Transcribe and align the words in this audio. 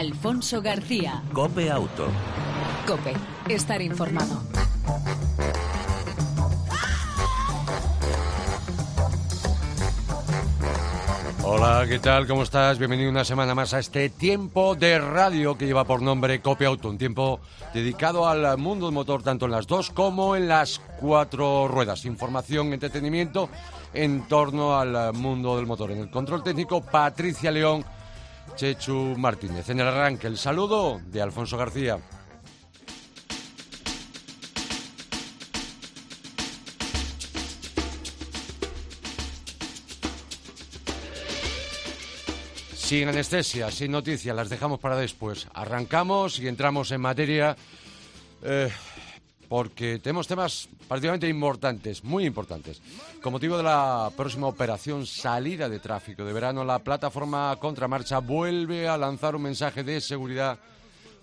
Alfonso 0.00 0.62
García. 0.62 1.22
Cope 1.34 1.70
Auto. 1.70 2.06
Cope, 2.86 3.12
estar 3.50 3.82
informado. 3.82 4.40
Hola, 11.44 11.84
¿qué 11.86 11.98
tal? 11.98 12.26
¿Cómo 12.26 12.44
estás? 12.44 12.78
Bienvenido 12.78 13.10
una 13.10 13.26
semana 13.26 13.54
más 13.54 13.74
a 13.74 13.78
este 13.78 14.08
tiempo 14.08 14.74
de 14.74 14.98
radio 14.98 15.58
que 15.58 15.66
lleva 15.66 15.84
por 15.84 16.00
nombre 16.00 16.40
Cope 16.40 16.64
Auto, 16.64 16.88
un 16.88 16.96
tiempo 16.96 17.40
dedicado 17.74 18.26
al 18.26 18.56
mundo 18.56 18.86
del 18.86 18.94
motor 18.94 19.22
tanto 19.22 19.44
en 19.44 19.52
las 19.52 19.66
dos 19.66 19.90
como 19.90 20.34
en 20.34 20.48
las 20.48 20.80
cuatro 20.98 21.68
ruedas. 21.68 22.06
Información, 22.06 22.72
entretenimiento 22.72 23.50
en 23.92 24.26
torno 24.28 24.78
al 24.78 25.12
mundo 25.12 25.58
del 25.58 25.66
motor. 25.66 25.90
En 25.90 25.98
el 25.98 26.10
control 26.10 26.42
técnico, 26.42 26.80
Patricia 26.80 27.50
León, 27.50 27.84
Chechu 28.56 29.14
Martínez. 29.16 29.68
En 29.70 29.80
el 29.80 29.88
arranque, 29.88 30.26
el 30.26 30.36
saludo 30.36 31.00
de 31.06 31.22
Alfonso 31.22 31.56
García. 31.56 31.98
Sin 42.74 43.08
anestesia, 43.08 43.70
sin 43.70 43.92
noticias, 43.92 44.34
las 44.34 44.48
dejamos 44.48 44.80
para 44.80 44.96
después. 44.96 45.46
Arrancamos 45.54 46.40
y 46.40 46.48
entramos 46.48 46.90
en 46.90 47.00
materia 47.00 47.56
eh, 48.42 48.68
porque 49.50 49.98
tenemos 49.98 50.28
temas 50.28 50.68
particularmente 50.86 51.26
importantes, 51.28 52.04
muy 52.04 52.24
importantes. 52.24 52.80
Con 53.20 53.32
motivo 53.32 53.56
de 53.56 53.64
la 53.64 54.08
próxima 54.16 54.46
operación 54.46 55.04
salida 55.06 55.68
de 55.68 55.80
tráfico 55.80 56.24
de 56.24 56.32
verano, 56.32 56.64
la 56.64 56.78
plataforma 56.78 57.56
Contramarcha 57.58 58.20
vuelve 58.20 58.86
a 58.86 58.96
lanzar 58.96 59.34
un 59.34 59.42
mensaje 59.42 59.82
de 59.82 60.00
seguridad 60.00 60.56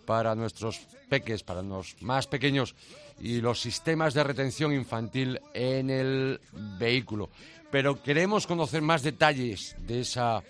para 0.05 0.35
nuestros 0.35 0.81
peques, 1.07 1.41
para 1.41 1.61
los 1.61 1.95
más 2.01 2.27
pequeños 2.27 2.75
y 3.21 3.39
los 3.39 3.61
sistemas 3.61 4.13
de 4.13 4.25
retención 4.25 4.73
infantil 4.73 5.39
en 5.53 5.89
el 5.89 6.41
vehículo. 6.77 7.29
Pero 7.71 8.03
queremos 8.03 8.45
conocer 8.45 8.81
más 8.81 9.03
detalles 9.03 9.73
de 9.87 10.01
esa 10.01 10.43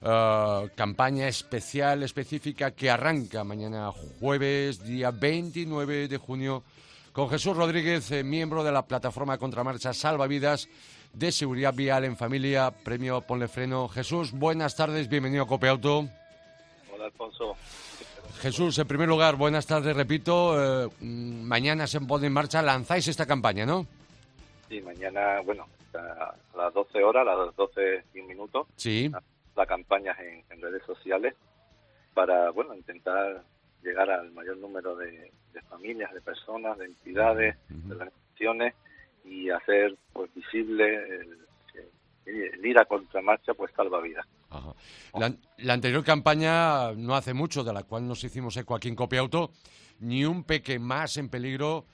Uh, 0.00 0.68
campaña 0.76 1.26
especial, 1.26 2.04
específica, 2.04 2.70
que 2.70 2.88
arranca 2.88 3.42
mañana 3.42 3.90
jueves, 3.90 4.84
día 4.84 5.10
29 5.10 6.06
de 6.06 6.16
junio, 6.18 6.62
con 7.18 7.28
Jesús 7.28 7.56
Rodríguez, 7.56 8.12
eh, 8.12 8.22
miembro 8.22 8.62
de 8.62 8.70
la 8.70 8.86
plataforma 8.86 9.38
Contramarcha 9.38 9.92
Salvavidas 9.92 10.68
de 11.12 11.32
Seguridad 11.32 11.74
Vial 11.74 12.04
en 12.04 12.16
Familia, 12.16 12.70
premio 12.70 13.22
Ponle 13.22 13.48
Freno. 13.48 13.88
Jesús, 13.88 14.30
buenas 14.30 14.76
tardes, 14.76 15.08
bienvenido 15.08 15.42
a 15.42 15.48
Cope 15.48 15.68
Auto. 15.68 16.04
Hola, 16.92 17.06
Alfonso. 17.06 17.56
Jesús, 18.40 18.78
en 18.78 18.86
primer 18.86 19.08
lugar, 19.08 19.34
buenas 19.34 19.66
tardes, 19.66 19.96
repito. 19.96 20.84
Eh, 20.84 20.88
mm, 21.00 21.42
mañana 21.42 21.88
se 21.88 22.00
pone 22.02 22.28
en 22.28 22.32
marcha, 22.32 22.62
lanzáis 22.62 23.08
esta 23.08 23.26
campaña, 23.26 23.66
¿no? 23.66 23.84
Sí, 24.68 24.80
mañana, 24.80 25.40
bueno, 25.44 25.66
a 25.94 26.36
las 26.56 26.72
12 26.72 27.02
horas, 27.02 27.26
a 27.26 27.34
las 27.34 27.56
12 27.56 28.04
y 28.14 28.20
un 28.20 28.28
minuto. 28.28 28.68
Sí 28.76 29.10
las 29.58 29.66
campañas 29.66 30.16
en, 30.20 30.62
redes 30.62 30.82
sociales 30.84 31.34
para 32.14 32.50
bueno 32.50 32.74
intentar 32.74 33.42
llegar 33.88 34.10
al 34.10 34.30
mayor 34.32 34.56
número 34.58 34.96
de, 34.96 35.32
familias, 35.68 36.12
de 36.12 36.20
personas, 36.20 36.78
de 36.78 36.86
entidades, 36.86 37.56
de 37.68 37.92
organizaciones 37.92 38.74
y 39.24 39.50
hacer 39.50 39.96
pues 40.12 40.32
visible 40.34 41.20
el, 41.20 42.64
ir 42.64 42.78
a 42.78 42.84
contramarcha 42.84 43.54
pues 43.54 43.72
salva 43.74 44.00
vidas. 44.00 44.26
La, 45.58 45.72
anterior 45.72 46.04
campaña 46.04 46.92
no 46.92 47.14
hace 47.14 47.34
mucho, 47.34 47.64
de 47.64 47.72
la 47.72 47.84
cual 47.84 48.06
nos 48.06 48.22
hicimos 48.24 48.56
eco 48.56 48.74
aquí 48.74 48.88
en 48.88 48.94
Copiauto, 48.94 49.50
ni 50.00 50.24
un 50.24 50.44
peque 50.44 50.78
más 50.78 51.16
en 51.16 51.28
peligro 51.28 51.86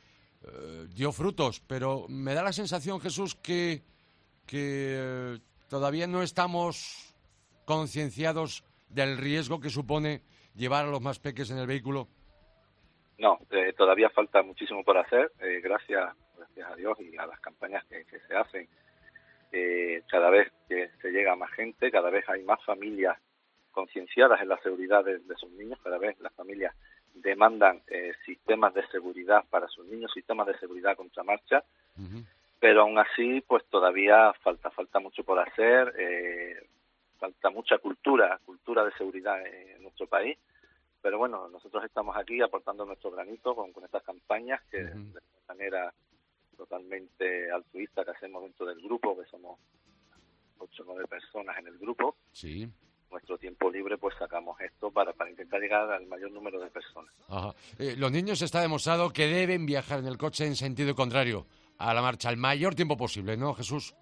eh, 0.43 0.87
dio 0.95 1.13
frutos, 1.13 1.63
pero 1.67 2.07
me 2.09 2.35
da 2.35 2.43
la 2.43 2.53
sensación, 2.53 3.01
Jesús, 3.01 3.35
que, 3.35 3.83
que 4.47 4.97
eh, 4.99 5.39
todavía 5.69 6.07
no 6.07 6.23
estamos 6.23 7.15
concienciados 7.65 8.65
del 8.89 9.19
riesgo 9.19 9.61
que 9.61 9.71
supone 9.71 10.23
llevar 10.55 10.85
a 10.85 10.91
los 10.91 11.01
más 11.01 11.19
peques 11.19 11.51
en 11.51 11.59
el 11.59 11.67
vehículo? 11.67 12.09
No, 13.19 13.39
eh, 13.51 13.73
todavía 13.77 14.11
falta 14.11 14.43
muchísimo 14.43 14.83
por 14.83 14.99
hacer, 14.99 15.31
eh, 15.41 15.61
gracias, 15.63 16.15
gracias 16.37 16.71
a 16.71 16.75
Dios 16.75 16.99
y 17.01 17.17
a 17.17 17.27
las 17.27 17.41
campañas 17.41 17.85
que, 17.87 18.05
se 18.05 18.37
hacen. 18.37 18.69
Eh, 19.53 20.03
cada 20.11 20.31
vez 20.31 20.51
que 20.69 20.91
se 21.01 21.11
llega 21.11 21.33
a 21.33 21.37
más 21.37 21.51
gente, 21.53 21.91
cada 21.91 22.11
vez 22.11 22.29
hay 22.29 22.43
más 22.43 22.63
familias 22.65 23.17
concienciadas 23.71 24.41
en 24.41 24.49
la 24.49 24.59
seguridad 24.59 25.05
de, 25.05 25.21
sus 25.37 25.51
niños, 25.53 25.79
cada 25.83 25.99
vez 25.99 26.19
las 26.21 26.33
familias 26.35 26.75
demandan 27.13 27.83
sistemas 28.25 28.75
de 28.75 28.87
seguridad 28.89 29.45
para 29.51 29.69
sus 29.69 29.87
niños, 29.87 30.13
sistemas 30.13 30.47
de 30.47 30.59
seguridad 30.59 30.97
contra 30.97 31.23
marcha, 31.23 31.65
pero 32.61 32.83
aún 32.83 32.99
así, 32.99 33.41
pues 33.47 33.65
todavía 33.71 34.33
falta, 34.43 34.71
falta 34.71 35.01
mucho 35.01 35.25
por 35.25 35.39
hacer 35.39 35.93
falta 37.19 37.51
mucha 37.51 37.79
cultura, 37.79 38.39
cultura 38.45 38.85
de 38.85 38.93
seguridad 38.93 39.45
en 39.47 39.83
nuestro 39.83 40.07
país. 40.07 40.39
Pero 41.01 41.19
bueno, 41.19 41.49
nosotros 41.49 41.85
estamos 41.85 42.17
aquí 42.17 42.41
aportando 42.41 42.85
nuestro 42.87 43.11
granito 43.11 43.55
con, 43.55 43.71
estas 43.85 44.03
campañas 44.03 44.63
que 44.71 44.85
de 44.85 45.21
manera 45.47 45.93
totalmente 46.57 47.51
altruista 47.51 48.05
que 48.05 48.13
hacemos 48.13 48.43
dentro 48.43 48.65
del 48.67 48.81
grupo, 48.81 49.19
que 49.19 49.29
somos 49.29 49.59
ocho 50.59 50.83
o 50.83 50.87
nueve 50.87 51.07
personas 51.07 51.59
en 51.59 51.67
el 51.67 51.79
grupo. 51.79 52.17
Sí. 52.33 52.69
Nuestro 53.11 53.37
tiempo 53.39 53.71
libre, 53.71 53.99
pues 53.99 54.15
sacamos 54.19 54.59
esto 54.61 54.91
para, 54.91 55.13
para 55.13 55.31
intentar 55.31 55.61
llegar 55.61 55.91
al 55.93 56.07
mayor 56.07 56.33
número 56.33 56.59
de 56.59 56.71
personas. 56.71 57.13
Eh, 57.79 57.95
los 57.97 58.11
niños 58.11 58.43
está 58.43 58.61
demostrado 58.61 59.13
que 59.13 59.27
deben 59.27 59.67
viajar 59.67 60.01
en 60.01 60.07
el 60.07 60.19
coche 60.19 60.47
en 60.47 60.57
sentido 60.57 60.95
contrario 60.95 61.47
a 61.79 61.93
la 61.93 62.03
marcha 62.03 62.31
el 62.31 62.37
mayor 62.37 62.75
tiempo 62.75 62.97
posible, 62.97 63.37
¿no, 63.37 63.55
Jesús? 63.55 63.95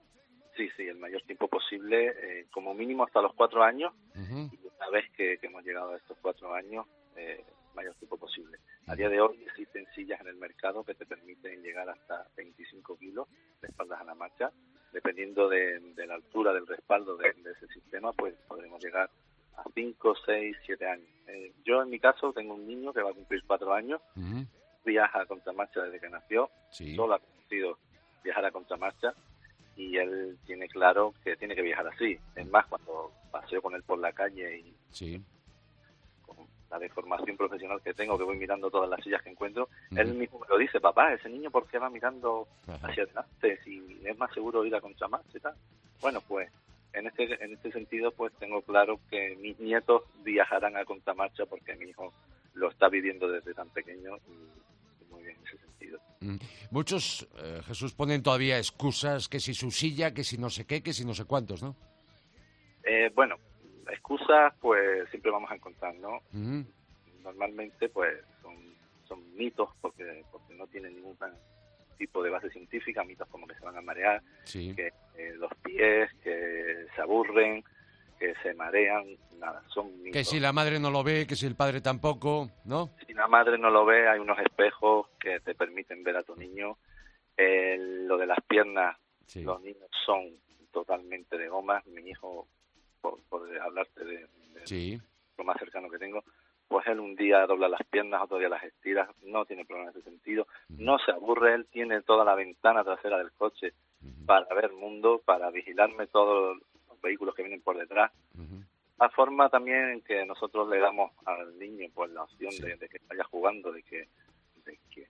Mayor 1.13 1.27
tiempo 1.27 1.49
posible, 1.49 2.07
eh, 2.07 2.47
como 2.51 2.73
mínimo 2.73 3.05
hasta 3.05 3.21
los 3.21 3.35
cuatro 3.35 3.63
años, 3.63 3.93
y 4.17 4.19
una 4.19 4.89
vez 4.91 5.11
que, 5.15 5.39
hemos 5.43 5.63
llegado 5.63 5.93
a 5.93 5.99
estos 5.99 6.17
cuatro 6.23 6.55
años, 6.55 6.87
eh, 7.17 7.45
mayor 7.75 7.95
tiempo 7.97 8.17
posible. 8.17 8.57
A 8.87 8.97
día 8.97 9.11
de 9.11 9.21
hoy 9.21 9.45
existen 9.45 9.87
sillas 9.95 10.23
en 10.23 10.29
el 10.29 10.37
mercado 10.37 10.83
que 10.83 10.95
te 10.95 11.05
permiten 11.05 11.63
llegar 11.63 11.87
hasta 11.91 12.27
25 12.35 12.97
kilos 12.97 13.29
de 13.61 13.69
espaldas 13.69 14.01
a 14.01 14.05
la 14.05 14.15
marcha. 14.15 14.53
Dependiendo 14.91 15.51
de, 15.51 15.83
la 15.97 16.15
altura 16.15 16.55
del 16.55 16.67
respaldo 16.67 17.19
de, 17.19 17.29
ese 17.29 17.67
sistema, 17.75 18.15
pues 18.15 18.35
podremos 18.49 18.83
llegar 18.83 19.11
a 19.59 19.65
5, 19.75 20.15
6, 20.25 20.57
7 20.65 20.87
años. 20.87 21.09
Eh, 21.27 21.53
yo 21.63 21.83
en 21.83 21.91
mi 21.91 21.99
caso 21.99 22.33
tengo 22.33 22.55
un 22.55 22.67
niño 22.67 22.91
que 22.95 23.03
va 23.03 23.11
a 23.11 23.15
cumplir 23.15 23.43
cuatro 23.47 23.75
años, 23.75 24.01
viaja 24.83 25.21
a 25.21 25.27
contramarcha 25.27 25.83
desde 25.83 26.01
que 26.01 26.09
nació, 26.09 26.49
solo 26.71 27.13
ha 27.13 27.19
conocido 27.19 27.77
viajar 28.25 28.47
a 28.47 28.51
contramarcha 28.51 29.15
y 29.77 29.97
él 29.97 30.39
tiene 30.47 30.69
claro 30.69 31.15
que 31.25 31.37
tiene 31.37 31.55
que 31.55 31.63
viajar 31.63 31.87
así. 31.87 32.19
Es 32.35 32.49
más, 32.49 32.67
cuando 32.67 33.13
paseo 33.31 33.63
con 33.63 33.75
él 33.75 33.83
por 33.83 33.99
la 33.99 34.13
calle 34.13 34.59
y 34.59 34.75
con 36.23 36.37
la 36.71 36.79
deformación 36.79 37.37
profesional 37.37 37.81
que 37.83 37.95
tengo, 37.95 38.19
que 38.19 38.25
voy 38.25 38.37
mirando 38.37 38.71
todas 38.71 38.89
las 38.89 39.03
sillas 39.03 39.23
que 39.23 39.31
encuentro, 39.31 39.69
él 39.97 40.15
mismo 40.15 40.39
me 40.39 40.47
lo 40.49 40.59
dice, 40.59 40.81
papá, 40.81 41.13
ese 41.13 41.29
niño 41.29 41.51
por 41.51 41.67
qué 41.67 41.79
va 41.79 41.91
mirando 41.91 42.47
hacia 42.83 43.05
adelante 43.05 43.59
si 43.65 44.01
es 44.05 44.19
más 44.19 44.33
seguro 44.33 44.65
ir 44.65 44.75
a 44.75 44.81
contramarcha 44.81 45.39
y 45.39 45.41
tal. 45.41 45.55
Bueno, 46.01 46.21
pues 46.27 46.51
en 46.93 47.07
este, 47.07 47.43
en 47.43 47.53
este 47.55 47.73
sentido, 47.73 48.11
pues 48.13 48.33
tengo 48.35 48.61
claro 48.63 49.01
que 49.11 49.37
mis 49.37 49.59
nietos 49.59 50.03
viajarán 50.23 50.77
a 50.77 50.85
contramarcha 50.85 51.47
porque 51.47 51.75
mi 51.77 51.87
hijo 51.87 52.13
lo 52.55 52.71
está 52.71 52.89
viviendo 52.89 53.29
desde 53.29 53.55
tan 53.55 53.69
pequeño 53.71 54.17
y 54.29 54.72
sentido. 55.83 56.01
Mm. 56.21 56.37
Muchos, 56.71 57.29
eh, 57.43 57.61
Jesús, 57.67 57.93
ponen 57.95 58.23
todavía 58.23 58.59
excusas, 58.59 59.29
que 59.29 59.41
si 59.41 59.55
su 59.55 59.71
silla, 59.71 60.13
que 60.13 60.25
si 60.25 60.39
no 60.39 60.51
sé 60.51 60.67
qué, 60.67 60.83
que 60.83 60.93
si 60.93 61.05
no 61.05 61.15
sé 61.15 61.25
cuántos, 61.25 61.63
¿no? 61.63 61.77
Eh, 62.85 63.11
bueno, 63.15 63.37
excusas 63.91 64.53
pues 64.61 65.09
siempre 65.11 65.31
vamos 65.31 65.51
a 65.51 65.55
encontrar, 65.55 65.95
¿no? 65.97 66.21
Normalmente 67.23 67.89
pues 67.89 68.15
son, 68.43 68.57
son 69.07 69.37
mitos 69.37 69.69
porque, 69.81 70.25
porque 70.31 70.55
no 70.55 70.67
tienen 70.67 70.95
ningún 70.97 71.17
tipo 71.97 72.23
de 72.23 72.31
base 72.31 72.51
científica, 72.51 73.05
mitos 73.05 73.29
como 73.29 73.47
que 73.47 73.55
se 73.55 73.65
van 73.65 73.77
a 73.77 73.81
marear, 73.81 74.23
que 74.45 74.93
eh, 75.17 75.35
los 75.37 75.53
pies, 75.63 76.11
que 76.23 76.87
se 76.95 77.01
aburren, 77.01 77.63
que 78.23 78.35
se 78.41 78.55
marean, 78.55 79.05
nada, 79.41 79.65
son 79.67 79.91
Que 80.13 80.23
si 80.23 80.39
la 80.39 80.53
madre 80.53 80.79
no 80.79 80.93
lo 80.93 81.03
ve, 81.03 81.27
que 81.27 81.35
si 81.35 81.45
el 81.45 81.57
padre 81.57 81.81
tampoco, 81.81 82.49
¿no? 82.65 82.91
Si 83.05 83.13
la 83.15 83.27
madre 83.27 83.59
no 83.59 83.69
lo 83.69 83.85
ve, 83.85 84.09
hay 84.09 84.21
unos 84.21 84.39
espejos 84.39 85.09
que 85.19 85.41
te 85.41 85.57
permiten 85.57 86.05
ver 86.05 86.19
a 86.19 86.23
tu 86.23 86.37
niño. 86.37 86.79
lo 87.37 88.17
de 88.17 88.27
las 88.27 88.39
piernas, 88.47 88.97
los 89.35 89.61
niños 89.61 89.91
son 90.07 90.37
totalmente 90.71 91.37
de 91.37 91.49
goma. 91.49 91.83
Mi 91.87 92.09
hijo, 92.11 92.47
por, 93.01 93.19
hablarte 93.61 94.05
de, 94.05 95.01
lo 95.37 95.43
más 95.43 95.59
cercano 95.59 95.91
que 95.91 95.99
tengo, 95.99 96.23
pues 96.69 96.87
él 96.87 97.01
un 97.01 97.17
día 97.17 97.45
dobla 97.49 97.69
las 97.69 97.83
piernas, 97.91 98.23
otro 98.23 98.39
día 98.39 98.49
las 98.49 98.63
estira, 98.63 99.13
no 99.23 99.45
tiene 99.47 99.65
problema 99.65 99.91
en 99.91 99.99
ese 99.99 100.09
sentido, 100.09 100.47
no 100.69 100.99
se 101.01 101.11
aburre, 101.11 101.55
él 101.55 101.67
tiene 101.73 102.03
toda 102.03 102.25
la 102.25 102.37
ventana 102.37 102.85
trasera 102.85 103.19
del 103.19 103.33
coche 103.33 103.73
para 104.27 104.55
ver 104.55 104.71
mundo, 104.71 105.21
para 105.25 105.51
vigilarme 105.51 106.07
todo 106.07 106.55
vehículos 107.03 107.35
que 107.35 107.43
vienen 107.43 107.61
por 107.63 107.77
detrás. 107.77 108.13
la 108.99 109.11
forma 109.11 109.49
también 109.49 109.89
en 109.91 110.01
que 110.03 110.25
nosotros 110.25 110.69
le 110.69 110.79
damos 110.79 111.11
al 111.25 111.59
niño 111.59 111.89
pues 111.93 112.11
la 112.13 112.23
opción 112.23 112.55
de, 112.57 112.89
que 112.89 113.01
vaya 113.09 113.25
jugando, 113.25 113.73
de 113.73 113.83
que, 113.83 114.09
de 114.65 114.79
que 114.91 115.09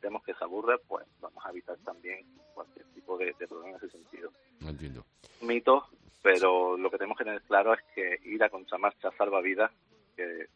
vemos 0.00 0.22
que 0.22 0.34
se 0.34 0.44
aburre, 0.44 0.78
pues 0.86 1.06
vamos 1.20 1.44
a 1.44 1.50
evitar 1.50 1.76
también 1.78 2.24
cualquier 2.54 2.86
tipo 2.86 3.16
de, 3.16 3.34
problema 3.34 3.70
en 3.70 3.76
ese 3.76 3.90
sentido. 3.90 4.32
No 4.60 4.70
entiendo. 4.70 5.04
Mito, 5.40 5.88
pero 6.22 6.76
lo 6.76 6.90
que 6.90 6.98
tenemos 6.98 7.18
que 7.18 7.24
tener 7.24 7.42
claro 7.42 7.74
es 7.74 7.80
que 7.94 8.20
ir 8.24 8.42
a 8.42 8.50
contramarcha 8.50 9.10
salva 9.16 9.40
vidas, 9.40 9.70
que, 10.16 10.48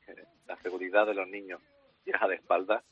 la 0.47 0.57
seguridad 0.59 1.07
de 1.07 1.15
los 1.15 1.29
niños 1.29 1.61
viaja 2.05 2.29
de 2.29 2.37
espaldas 2.37 2.85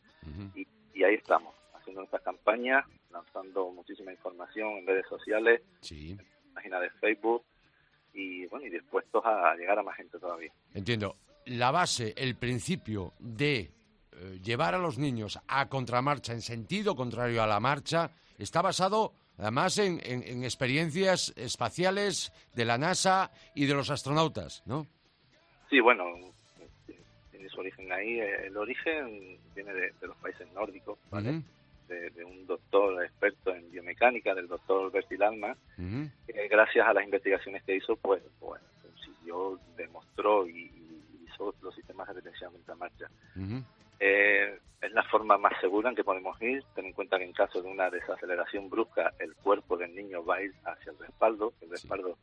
y, 0.56 0.66
y, 0.92 1.04
ahí 1.04 1.14
estamos, 1.14 1.54
haciendo 1.74 2.00
nuestras 2.00 2.22
campañas, 2.22 2.84
lanzando 3.10 3.70
muchísima 3.70 4.10
información 4.10 4.78
en 4.78 4.86
redes 4.86 5.06
sociales, 5.06 5.62
en 5.90 6.18
páginas 6.52 6.80
de 6.80 6.90
Facebook, 6.90 7.44
y 8.14 8.46
bueno 8.46 8.66
y 8.66 8.70
dispuestos 8.70 9.24
a 9.24 9.54
llegar 9.56 9.78
a 9.78 9.82
más 9.82 9.96
gente 9.96 10.18
todavía. 10.18 10.52
Entiendo. 10.72 11.16
La 11.46 11.70
base, 11.70 12.14
el 12.16 12.36
principio 12.36 13.12
de 13.18 13.58
eh, 14.12 14.38
llevar 14.42 14.74
a 14.74 14.78
los 14.78 14.98
niños 14.98 15.38
a 15.46 15.68
contramarcha 15.68 16.32
en 16.32 16.40
sentido 16.40 16.96
contrario 16.96 17.42
a 17.42 17.46
la 17.46 17.60
marcha 17.60 18.10
está 18.38 18.62
basado 18.62 19.12
además 19.38 19.78
en, 19.78 19.98
experiencias 20.44 21.34
espaciales 21.36 22.32
de 22.54 22.64
la 22.64 22.78
NASA 22.78 23.30
y 23.54 23.66
de 23.66 23.74
los 23.74 23.90
astronautas, 23.90 24.62
¿no? 24.66 24.86
Sí, 25.68 25.80
bueno, 25.80 26.04
tiene 27.30 27.48
su 27.48 27.60
origen 27.60 27.92
ahí. 27.92 28.20
El 28.20 28.56
origen 28.56 29.38
viene 29.54 29.72
de, 29.74 29.92
los 30.02 30.16
países 30.18 30.50
nórdicos, 30.52 30.98
¿vale? 31.10 31.42
De, 31.88 32.24
un 32.24 32.46
doctor 32.46 33.02
experto 33.04 33.54
en 33.54 33.70
biomecánica, 33.70 34.34
del 34.34 34.48
doctor 34.48 34.90
Bertil 34.90 35.22
Alma, 35.22 35.56
que 35.76 36.48
gracias 36.48 36.86
a 36.86 36.92
las 36.92 37.04
investigaciones 37.04 37.62
que 37.64 37.76
hizo, 37.76 37.96
pues, 37.96 38.22
pues 38.38 38.60
consiguió, 38.82 39.58
demostró 39.76 40.46
y, 40.46 40.70
hizo 41.24 41.54
los 41.62 41.74
sistemas 41.74 42.08
de 42.08 42.14
detención 42.14 42.52
en 42.54 42.78
marcha. 42.78 43.08
Eh, 44.00 44.58
es 44.80 44.92
la 44.92 45.02
forma 45.04 45.38
más 45.38 45.52
segura 45.60 45.88
en 45.88 45.96
que 45.96 46.04
podemos 46.04 46.40
ir. 46.42 46.62
Ten 46.74 46.86
en 46.86 46.92
cuenta 46.92 47.18
que 47.18 47.24
en 47.24 47.32
caso 47.32 47.62
de 47.62 47.68
una 47.68 47.88
desaceleración 47.90 48.68
brusca, 48.68 49.14
el 49.18 49.34
cuerpo 49.36 49.76
del 49.76 49.94
niño 49.94 50.24
va 50.24 50.36
a 50.36 50.42
ir 50.42 50.54
hacia 50.64 50.92
el 50.92 50.98
respaldo. 50.98 51.54
El 51.60 51.70
respaldo 51.70 52.18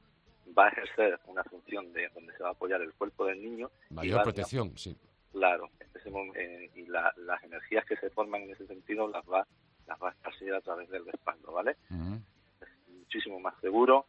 va 0.57 0.67
a 0.67 0.69
ejercer 0.69 1.19
una 1.25 1.43
función 1.43 1.91
de 1.93 2.09
donde 2.13 2.33
se 2.33 2.43
va 2.43 2.49
a 2.49 2.51
apoyar 2.51 2.81
el 2.81 2.93
cuerpo 2.93 3.25
del 3.25 3.41
niño. 3.41 3.71
Mayor 3.89 4.23
protección, 4.23 4.77
sí. 4.77 4.95
Claro, 5.31 5.69
eh, 6.35 6.69
y 6.75 6.85
las 6.87 7.43
energías 7.43 7.85
que 7.85 7.95
se 7.97 8.09
forman 8.09 8.43
en 8.43 8.51
ese 8.51 8.67
sentido 8.67 9.07
las 9.07 9.23
va, 9.25 9.47
las 9.87 10.01
va 10.01 10.09
a 10.09 10.11
esparcir 10.11 10.53
a 10.53 10.61
través 10.61 10.89
del 10.89 11.05
respaldo, 11.05 11.53
¿vale? 11.53 11.77
Es 12.59 12.89
muchísimo 12.89 13.39
más 13.39 13.59
seguro 13.61 14.05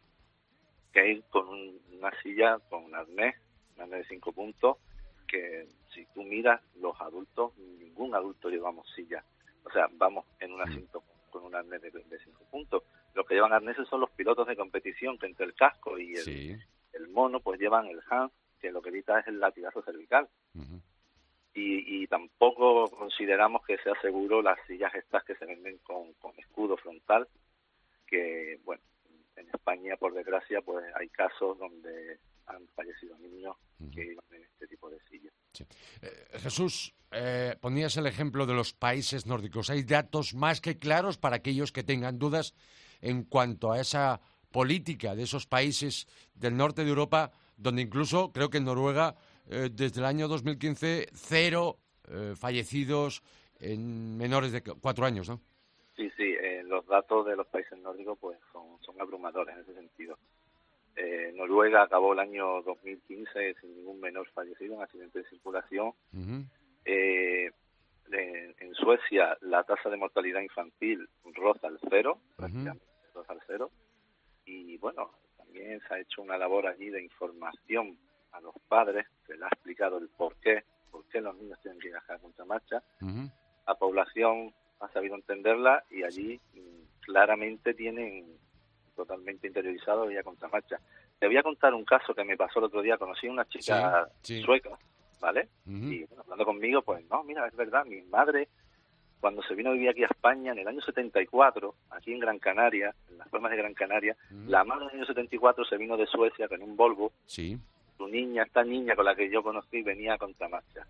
que 0.91 1.11
ir 1.11 1.23
con 1.29 1.47
una 1.49 2.11
silla, 2.21 2.59
con 2.69 2.83
un 2.83 2.95
arnés, 2.95 3.35
un 3.75 3.83
arnés 3.83 3.99
de 3.99 4.15
cinco 4.15 4.31
puntos, 4.33 4.77
que 5.27 5.67
si 5.93 6.05
tú 6.13 6.23
miras, 6.23 6.61
los 6.75 6.99
adultos, 6.99 7.57
ningún 7.57 8.13
adulto 8.13 8.49
llevamos 8.49 8.85
silla. 8.93 9.23
O 9.63 9.71
sea, 9.71 9.87
vamos 9.93 10.25
en 10.39 10.51
un 10.51 10.61
asiento 10.61 11.03
con 11.31 11.45
un 11.45 11.55
arnés 11.55 11.81
de, 11.81 12.19
cinco 12.23 12.45
puntos. 12.51 12.83
Los 13.15 13.25
que 13.25 13.35
llevan 13.35 13.53
arneses 13.53 13.87
son 13.87 14.01
los 14.01 14.11
pilotos 14.11 14.47
de 14.47 14.55
competición, 14.55 15.17
que 15.17 15.25
entre 15.25 15.45
el 15.45 15.55
casco 15.55 15.97
y 15.97 16.13
el, 16.15 16.59
el 16.93 17.07
mono, 17.07 17.39
pues 17.39 17.59
llevan 17.59 17.87
el 17.87 18.01
hand, 18.09 18.31
que 18.59 18.71
lo 18.71 18.81
que 18.81 18.89
evita 18.89 19.19
es 19.19 19.27
el 19.27 19.39
latigazo 19.39 19.81
cervical 19.81 20.29
y, 21.55 22.07
tampoco 22.07 22.89
consideramos 22.89 23.65
que 23.65 23.77
sea 23.77 23.93
seguro 24.01 24.41
las 24.41 24.57
sillas 24.67 24.93
estas 24.95 25.23
que 25.23 25.35
se 25.35 25.45
venden 25.45 25.77
con, 25.79 26.13
escudo 26.37 26.77
frontal, 26.77 27.27
que, 28.07 28.59
bueno, 28.63 28.81
en 29.35 29.47
España, 29.49 29.95
por 29.97 30.13
desgracia, 30.13 30.61
pues 30.61 30.85
hay 30.95 31.09
casos 31.09 31.57
donde 31.57 32.19
han 32.47 32.67
fallecido 32.75 33.17
niños 33.17 33.55
que 33.93 34.11
iban 34.11 34.25
en 34.31 34.43
este 34.43 34.67
tipo 34.67 34.89
de 34.89 34.99
sillas. 35.09 35.33
Eh, 36.01 36.39
Jesús, 36.39 36.93
eh, 37.11 37.55
ponías 37.59 37.95
el 37.97 38.07
ejemplo 38.07 38.45
de 38.45 38.53
los 38.53 38.73
países 38.73 39.25
nórdicos. 39.25 39.69
¿Hay 39.69 39.83
datos 39.83 40.33
más 40.33 40.61
que 40.61 40.77
claros 40.77 41.17
para 41.17 41.37
aquellos 41.37 41.71
que 41.71 41.83
tengan 41.83 42.19
dudas 42.19 42.53
en 43.01 43.23
cuanto 43.23 43.71
a 43.71 43.79
esa 43.79 44.21
política 44.51 45.15
de 45.15 45.23
esos 45.23 45.47
países 45.47 46.07
del 46.35 46.55
norte 46.55 46.83
de 46.83 46.89
Europa, 46.89 47.31
donde 47.57 47.81
incluso 47.81 48.31
creo 48.31 48.49
que 48.49 48.59
en 48.59 48.65
Noruega 48.65 49.15
eh, 49.49 49.69
desde 49.71 49.99
el 49.99 50.05
año 50.05 50.27
2015 50.27 51.07
cero 51.13 51.77
eh, 52.09 52.33
fallecidos 52.35 53.21
en 53.59 54.17
menores 54.17 54.51
de 54.51 54.61
cuatro 54.61 55.05
años, 55.05 55.29
¿no? 55.29 55.41
Sí, 55.95 56.09
sí, 56.17 56.23
eh, 56.23 56.63
los 56.65 56.85
datos 56.87 57.25
de 57.25 57.35
los 57.35 57.47
países 57.47 57.77
nórdicos 57.79 58.17
pues 58.19 58.37
son, 58.51 58.77
son 58.81 58.99
abrumadores 58.99 59.55
en 59.55 59.61
ese 59.61 59.73
sentido. 59.73 60.17
Noruega 61.33 61.81
acabó 61.81 62.13
el 62.13 62.19
año 62.19 62.61
2015 62.61 63.55
sin 63.59 63.75
ningún 63.75 63.99
menor 63.99 64.27
fallecido 64.29 64.75
en 64.75 64.83
accidente 64.83 65.19
de 65.19 65.29
circulación. 65.29 65.93
en 66.85 67.23
Suecia 68.75 69.35
la 69.41 69.63
tasa 69.63 69.89
de 69.89 69.97
mortalidad 69.97 70.41
infantil 70.41 71.09
roza 71.33 71.67
el 71.67 71.79
cero, 71.89 72.19
prácticamente 72.35 72.85
roza 73.13 73.33
el 73.33 73.39
cero. 73.47 73.71
Y 74.45 74.77
bueno, 74.77 75.11
también 75.37 75.81
se 75.87 75.93
ha 75.93 75.99
hecho 75.99 76.21
una 76.21 76.37
labor 76.37 76.67
allí 76.67 76.89
de 76.89 77.01
información 77.01 77.97
a 78.33 78.41
los 78.41 78.53
padres, 78.67 79.05
ha 79.43 79.49
explicado 79.49 79.97
el 79.97 80.09
por 80.09 80.35
qué, 80.37 80.63
por 80.91 81.05
qué 81.05 81.21
los 81.21 81.35
niños 81.37 81.59
tienen 81.61 81.79
que 81.79 81.89
viajar 81.89 82.19
contra 82.19 82.45
marcha. 82.45 82.81
La 83.65 83.75
población 83.75 84.53
ha 84.79 84.89
sabido 84.89 85.15
entenderla 85.15 85.83
y 85.89 86.03
allí 86.03 86.39
mm, 86.53 87.01
claramente 87.01 87.73
tienen 87.73 88.25
totalmente 88.95 89.47
interiorizado 89.47 90.09
ya 90.11 90.23
contra 90.23 90.47
marcha. 90.49 90.79
Te 91.19 91.27
voy 91.27 91.37
a 91.37 91.43
contar 91.43 91.73
un 91.73 91.85
caso 91.85 92.13
que 92.13 92.23
me 92.23 92.37
pasó 92.37 92.59
el 92.59 92.65
otro 92.65 92.81
día. 92.81 92.97
Conocí 92.97 93.27
a 93.27 93.31
una 93.31 93.45
chica 93.45 94.09
sueca, 94.21 94.77
¿vale? 95.21 95.47
Y 95.65 96.05
hablando 96.19 96.45
conmigo, 96.45 96.81
pues 96.81 97.03
no, 97.09 97.23
mira, 97.23 97.47
es 97.47 97.55
verdad, 97.55 97.85
mi 97.85 98.01
madre 98.03 98.49
cuando 99.23 99.41
se 99.43 99.55
vino 99.55 99.69
a 99.69 99.73
vivir 99.73 99.87
aquí 99.87 100.03
a 100.03 100.07
España 100.07 100.51
en 100.51 100.59
el 100.59 100.67
año 100.67 100.81
74, 100.81 101.73
aquí 101.91 102.11
en 102.11 102.19
Gran 102.19 102.39
Canaria, 102.39 102.93
en 103.09 103.17
las 103.19 103.29
formas 103.29 103.51
de 103.51 103.57
Gran 103.57 103.73
Canaria, 103.73 104.17
la 104.47 104.65
madre 104.65 104.83
en 104.83 104.89
el 104.89 104.95
año 104.97 105.05
74 105.05 105.63
se 105.63 105.77
vino 105.77 105.95
de 105.95 106.05
Suecia 106.07 106.49
con 106.49 106.61
un 106.61 106.75
Volvo 106.75 107.13
sí 107.25 107.57
tu 108.03 108.09
niña, 108.09 108.43
esta 108.43 108.63
niña 108.63 108.95
con 108.95 109.05
la 109.05 109.15
que 109.15 109.29
yo 109.29 109.41
conocí 109.41 109.81
venía 109.81 110.15
a 110.15 110.17
contramarcha. 110.17 110.85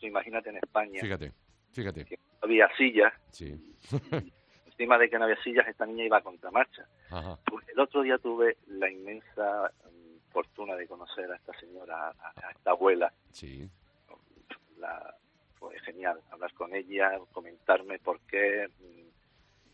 imagínate 0.00 0.50
en 0.50 0.56
España. 0.56 1.00
Fíjate, 1.00 1.32
fíjate. 1.72 2.18
había 2.42 2.68
sillas. 2.76 3.12
Sí. 3.30 3.54
encima 4.66 4.98
de 4.98 5.08
que 5.08 5.18
no 5.18 5.24
había 5.24 5.42
sillas, 5.42 5.66
esta 5.66 5.86
niña 5.86 6.04
iba 6.04 6.18
a 6.18 6.22
contramarcha. 6.22 6.86
Pues 7.46 7.66
el 7.68 7.80
otro 7.80 8.02
día 8.02 8.18
tuve 8.18 8.58
la 8.66 8.90
inmensa 8.90 9.72
mm, 9.84 10.30
fortuna 10.30 10.76
de 10.76 10.86
conocer 10.86 11.30
a 11.32 11.36
esta 11.36 11.58
señora, 11.58 12.10
a, 12.10 12.50
esta 12.50 12.70
abuela. 12.72 13.12
Sí. 13.32 13.68
La, 14.76 15.14
fue 15.58 15.78
genial 15.80 16.20
hablar 16.30 16.52
con 16.52 16.74
ella, 16.74 17.18
comentarme 17.32 17.98
por 17.98 18.20
qué. 18.20 18.68
Mm, 18.78 19.08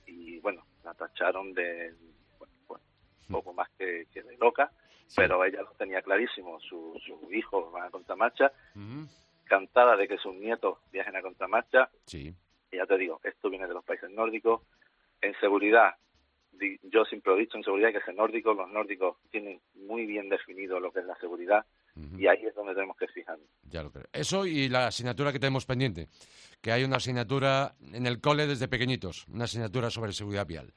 y 0.07 0.39
bueno, 0.39 0.65
la 0.85 0.95
tacharon 0.95 1.53
de 1.53 1.95
bueno, 2.39 2.85
un 3.29 3.33
poco 3.35 3.53
más 3.53 3.69
que, 3.77 4.07
que 4.13 4.23
de 4.23 4.37
loca 4.37 4.71
pero 5.15 5.45
ella 5.45 5.63
lo 5.63 5.73
tenía 5.73 6.03
clarísimo, 6.03 6.61
su, 6.61 7.01
su 7.05 7.33
hijo 7.33 7.71
va 7.73 7.87
a 7.87 7.91
contramarcha, 7.91 8.53
cantada 9.45 9.97
de 9.97 10.09
que 10.09 10.19
sus 10.19 10.35
nietos 10.35 10.79
viajen 10.93 11.17
a 11.17 11.23
contramarcha, 11.23 11.89
sí. 12.07 12.35
y 12.71 12.77
ya 12.77 12.87
te 12.87 12.99
digo, 12.99 13.21
esto 13.23 13.51
viene 13.51 13.67
de 13.67 13.75
los 13.75 13.85
países 13.85 14.11
nórdicos, 14.11 14.63
en 15.21 15.35
seguridad, 15.41 15.95
yo 16.83 17.05
siempre 17.05 17.35
he 17.35 17.39
dicho 17.39 17.57
en 17.57 17.65
seguridad 17.65 17.91
que 17.91 17.99
es 17.99 18.17
nórdico, 18.17 18.55
los 18.55 18.71
nórdicos 18.71 19.17
tienen 19.31 19.61
muy 19.75 20.07
bien 20.07 20.29
definido 20.29 20.81
lo 20.81 20.93
que 20.93 21.01
es 21.01 21.07
la 21.07 21.17
seguridad, 21.17 21.65
y 22.19 22.27
ahí 22.27 22.45
es 22.45 22.55
donde 22.57 22.75
tenemos 22.75 22.97
que 22.97 23.07
fijarnos. 23.07 23.47
Ya 23.63 23.83
lo 23.83 23.93
creo. 23.93 24.07
Eso 24.13 24.47
y 24.47 24.69
la 24.69 24.89
asignatura 24.89 25.33
que 25.33 25.39
tenemos 25.39 25.65
pendiente, 25.65 26.09
que 26.61 26.73
hay 26.73 26.83
una 26.83 26.97
asignatura 26.97 27.75
en 27.93 28.07
el 28.07 28.21
cole 28.21 28.49
desde 28.49 28.67
pequeñitos, 28.67 29.29
una 29.29 29.45
asignatura 29.45 29.91
sobre 29.91 30.13
seguridad 30.13 30.47
vial. 30.47 30.73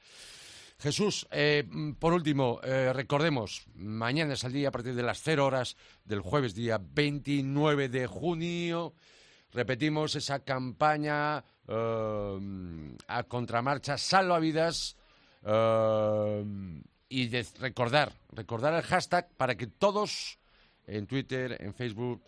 Jesús, 0.80 1.26
eh, 1.32 1.64
por 1.98 2.12
último, 2.12 2.60
eh, 2.62 2.92
recordemos, 2.92 3.66
mañana 3.74 4.34
es 4.34 4.44
el 4.44 4.52
día 4.52 4.68
a 4.68 4.70
partir 4.70 4.94
de 4.94 5.02
las 5.02 5.20
0 5.22 5.44
horas 5.44 5.76
del 6.04 6.20
jueves, 6.20 6.54
día 6.54 6.80
29 6.80 7.88
de 7.88 8.06
junio. 8.06 8.94
Repetimos 9.52 10.14
esa 10.14 10.44
campaña 10.44 11.42
eh, 11.66 12.94
a 13.08 13.22
contramarcha 13.24 13.98
Salvavidas 13.98 14.96
y 17.08 17.26
de 17.26 17.46
recordar, 17.58 18.12
recordar 18.30 18.74
el 18.74 18.82
hashtag 18.82 19.30
para 19.36 19.56
que 19.56 19.66
todos 19.66 20.38
en 20.86 21.08
Twitter, 21.08 21.56
en 21.60 21.74
Facebook, 21.74 22.22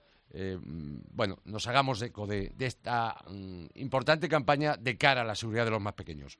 bueno, 1.12 1.38
nos 1.45 1.69
hagamos 1.69 2.02
eco 2.02 2.26
de, 2.26 2.52
esta 2.59 3.16
mm, 3.28 3.66
importante 3.75 4.28
campaña 4.28 4.76
de 4.76 4.97
cara 4.97 5.23
a 5.23 5.25
la 5.25 5.35
seguridad 5.37 5.66
de 5.66 5.73
los 5.73 5.80
más 5.80 5.95
pequeños 5.95 6.38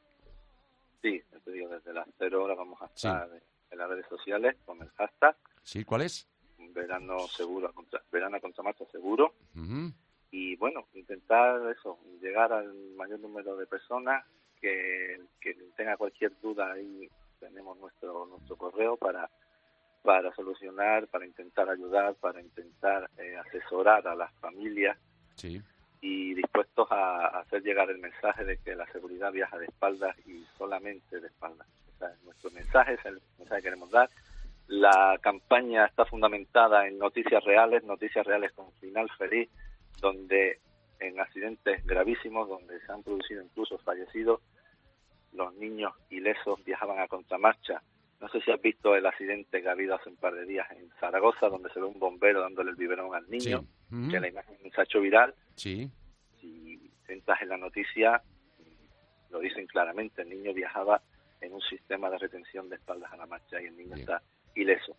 desde 1.90 1.94
las 1.94 2.09
cero 2.18 2.44
horas 2.44 2.56
vamos 2.56 2.80
a 2.80 2.87
estar 2.87 3.28
en 3.70 3.78
las 3.78 3.88
redes 3.88 4.06
sociales 4.09 4.56
con 4.64 4.80
el 4.80 4.88
hashtag. 4.90 5.37
Sí, 5.62 5.85
¿cuál 5.85 6.02
es? 6.02 6.28
Verano 6.59 7.18
seguro, 7.28 7.73
verano 8.12 8.40
contra 8.40 8.62
marcha 8.62 8.85
seguro. 8.92 9.35
Y 10.30 10.56
bueno, 10.56 10.87
intentar 10.94 11.61
eso, 11.70 11.99
llegar 12.20 12.52
al 12.52 12.73
mayor 12.97 13.18
número 13.20 13.56
de 13.56 13.66
personas 13.66 14.25
que, 14.61 15.20
que 15.40 15.54
tenga 15.76 15.97
cualquier 15.97 16.32
duda 16.40 16.73
ahí 16.73 17.09
tenemos 17.40 17.78
nuestro 17.78 18.26
nuestro 18.26 18.56
correo 18.56 18.97
para 18.97 19.30
para 20.02 20.35
solucionar, 20.35 21.09
para 21.09 21.26
intentar 21.26 21.68
ayudar, 21.68 22.14
para 22.16 22.40
intentar 22.40 23.11
eh, 23.18 23.37
asesorar 23.37 24.06
a 24.06 24.14
las 24.14 24.32
familias 24.35 24.97
y 26.00 26.35
dispuestos 26.35 26.88
a, 26.90 27.26
hacer 27.40 27.62
llegar 27.62 27.90
el 27.90 27.99
mensaje 27.99 28.45
de 28.45 28.59
que 28.59 28.75
la 28.75 28.87
seguridad 28.92 29.33
viaja 29.33 29.59
de 29.59 29.66
espaldas 29.66 30.16
y 30.26 30.45
solamente 30.57 31.21
de 31.21 31.26
espaldas. 31.26 31.66
nuestro 32.25 32.50
mensaje 32.50 32.95
es 32.95 33.04
el 33.04 33.21
mensaje 33.38 33.61
que 33.61 33.66
queremos 33.66 33.90
dar. 33.90 34.09
La 34.66 35.19
campaña 35.21 35.87
está 35.87 36.04
fundamentada 36.04 36.87
en 36.87 36.99
noticias 36.99 37.42
reales, 37.45 37.83
noticias 37.85 38.25
reales 38.25 38.52
con 38.52 38.73
final 38.75 39.11
feliz, 39.19 39.50
donde 40.00 40.61
en 41.00 41.19
accidentes 41.19 41.85
gravísimos, 41.85 42.49
donde 42.49 42.80
se 42.80 42.92
han 42.92 43.02
producido 43.02 43.42
incluso 43.42 43.78
fallecidos, 43.78 44.40
los 45.33 45.54
niños 45.54 45.92
ilesos 46.11 46.62
viajaban 46.64 47.00
a 47.00 47.09
contramarcha 47.09 47.83
no 48.21 48.29
sé 48.29 48.41
si 48.43 48.50
has 48.50 48.61
visto 48.61 48.95
el 48.95 49.07
accidente 49.07 49.62
que 49.62 49.69
ha 49.69 49.73
habido 49.73 49.95
hace 49.95 50.11
un 50.11 50.17
par 50.17 50.35
de 50.35 50.45
días 50.45 50.71
en 50.73 50.91
Zaragoza, 51.00 51.49
donde 51.49 51.73
se 51.73 51.81
ve 51.81 51.87
un 51.87 51.99
bombero 51.99 52.43
dándole 52.43 52.71
el 52.71 52.77
biberón 52.77 53.15
al 53.15 53.29
niño, 53.31 53.65
que 54.11 54.21
la 54.21 54.29
imagen 54.29 54.57
se 54.75 54.81
ha 54.81 54.85
hecho 54.85 55.00
viral. 55.00 55.35
Sí. 55.55 55.91
Si 56.39 56.93
entras 57.09 57.41
en 57.41 57.49
la 57.49 57.57
noticia, 57.57 58.23
lo 59.31 59.41
dicen 59.41 59.67
claramente, 59.67 60.23
el 60.23 60.29
niño 60.29 60.53
viajaba 60.53 61.00
en 61.41 61.55
un 61.55 61.62
sistema 61.62 62.11
de 62.11 62.19
retención 62.19 62.69
de 62.69 62.77
espaldas 62.77 63.11
a 63.11 63.17
la 63.17 63.27
marcha 63.27 63.61
y 63.61 63.67
el 63.67 63.77
niño 63.77 63.97
está 63.97 64.23
ileso. 64.55 64.97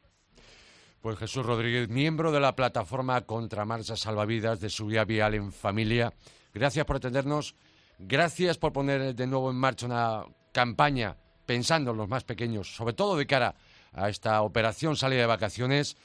Pues 1.00 1.18
Jesús 1.20 1.46
Rodríguez, 1.46 1.90
miembro 1.90 2.32
de 2.32 2.40
la 2.40 2.56
plataforma 2.56 3.22
contra 3.22 3.66
marchas 3.66 4.00
salvavidas 4.00 4.60
de 4.60 4.70
su 4.70 4.88
vía 4.88 5.06
vial 5.06 5.36
en 5.36 5.52
familia, 5.52 6.12
gracias 6.54 6.86
por 6.86 6.96
atendernos, 6.96 7.56
gracias 8.00 8.58
por 8.58 8.74
poner 8.74 9.14
de 9.14 9.28
nuevo 9.28 9.52
en 9.52 9.58
marcha 9.58 9.86
una 9.86 10.24
campaña 10.52 11.18
pensando 11.46 11.92
en 11.92 11.98
los 11.98 12.08
más 12.08 12.24
pequeños, 12.24 12.76
sobre 12.76 12.94
todo 12.94 13.18
de 13.18 13.28
cara 13.28 13.56
a 13.94 14.10
esta 14.10 14.42
operación 14.42 14.96
salida 14.96 15.22
de 15.22 15.28
vacaciones. 15.28 15.98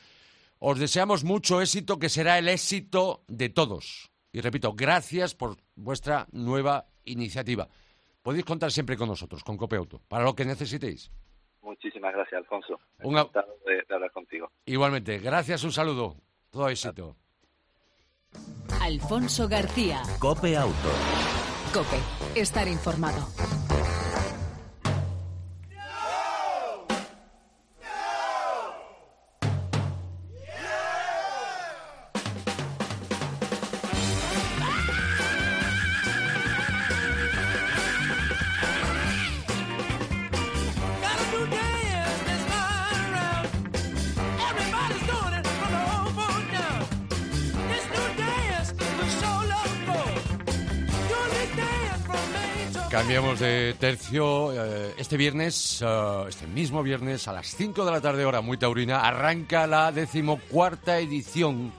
Os 0.59 0.79
deseamos 0.79 1.25
mucho 1.25 1.61
éxito, 1.61 1.99
que 1.99 2.09
será 2.09 2.39
el 2.39 2.49
éxito 2.49 3.23
de 3.29 3.49
todos. 3.49 4.11
Y 4.33 4.41
repito, 4.41 4.75
gracias 4.75 5.35
por 5.35 5.57
vuestra 5.75 6.27
nueva 6.33 6.87
iniciativa. 7.05 7.69
Podéis 8.23 8.45
contar 8.45 8.73
siempre 8.73 8.97
con 8.97 9.09
nosotros, 9.09 9.45
con 9.45 9.57
Copeauto, 9.57 10.01
para 10.09 10.25
lo 10.25 10.35
que 10.35 10.45
necesitéis. 10.45 11.11
Muchísimas 11.63 12.13
gracias, 12.13 12.39
Alfonso. 12.41 12.81
Un 13.03 13.19
Encantado 13.19 13.57
de, 13.67 13.95
hablar 13.95 14.11
contigo. 14.13 14.51
Igualmente, 14.65 15.19
gracias, 15.19 15.65
un 15.65 15.73
saludo. 15.73 16.17
Todo 16.51 16.69
éxito. 16.69 17.17
Alfonso 18.81 19.49
García. 19.49 20.03
Cope 20.19 20.57
Auto. 20.57 20.91
Cope, 21.73 21.99
estar 22.41 22.69
informado. 22.69 23.27
Cambiamos 52.97 53.41
de 53.41 53.75
tercio. 53.79 54.53
Eh, 54.55 54.95
este 54.97 55.19
viernes, 55.19 55.83
eh, 55.85 56.25
este 56.31 56.47
mismo 56.47 56.83
viernes, 56.83 57.29
a 57.29 57.33
las 57.35 57.49
5 57.55 57.85
de 57.85 57.93
la 57.93 58.01
tarde, 58.01 58.25
hora 58.25 58.41
muy 58.41 58.57
taurina, 58.57 59.07
arranca 59.07 59.67
la 59.67 59.93
decimocuarta 59.93 60.99
edición 60.99 61.75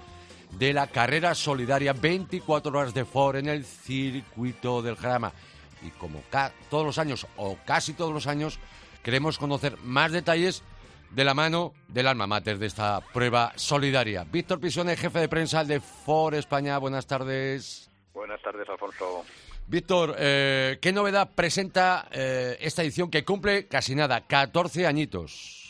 de 0.59 0.73
la 0.73 0.85
carrera 0.85 1.33
solidaria 1.33 1.93
24 1.93 2.77
horas 2.77 2.93
de 2.93 3.03
Ford 3.03 3.37
en 3.37 3.47
el 3.47 3.65
circuito 3.65 4.83
del 4.83 4.95
Jarama. 4.95 5.33
Y 5.81 5.89
como 5.89 6.21
todos 6.69 6.85
los 6.85 6.99
años, 6.99 7.25
o 7.35 7.57
casi 7.65 7.93
todos 7.93 8.13
los 8.13 8.27
años, 8.27 8.59
queremos 9.07 9.37
conocer 9.37 9.77
más 9.83 10.11
detalles 10.11 10.63
de 11.11 11.23
la 11.23 11.33
mano 11.33 11.73
del 11.87 12.07
alma 12.07 12.27
mater 12.27 12.57
de 12.57 12.65
esta 12.65 12.99
prueba 12.99 13.53
solidaria. 13.55 14.25
Víctor 14.25 14.59
Pisone, 14.59 14.97
jefe 14.97 15.19
de 15.19 15.29
prensa 15.29 15.63
de 15.63 15.79
Ford 15.79 16.33
España. 16.33 16.77
Buenas 16.77 17.07
tardes. 17.07 17.89
Buenas 18.13 18.41
tardes, 18.41 18.67
Alfonso. 18.67 19.23
Víctor, 19.65 20.13
eh, 20.19 20.77
¿qué 20.81 20.91
novedad 20.91 21.29
presenta 21.33 22.09
eh, 22.11 22.57
esta 22.59 22.83
edición 22.83 23.09
que 23.09 23.23
cumple 23.23 23.69
casi 23.69 23.95
nada, 23.95 24.27
14 24.27 24.85
añitos? 24.85 25.66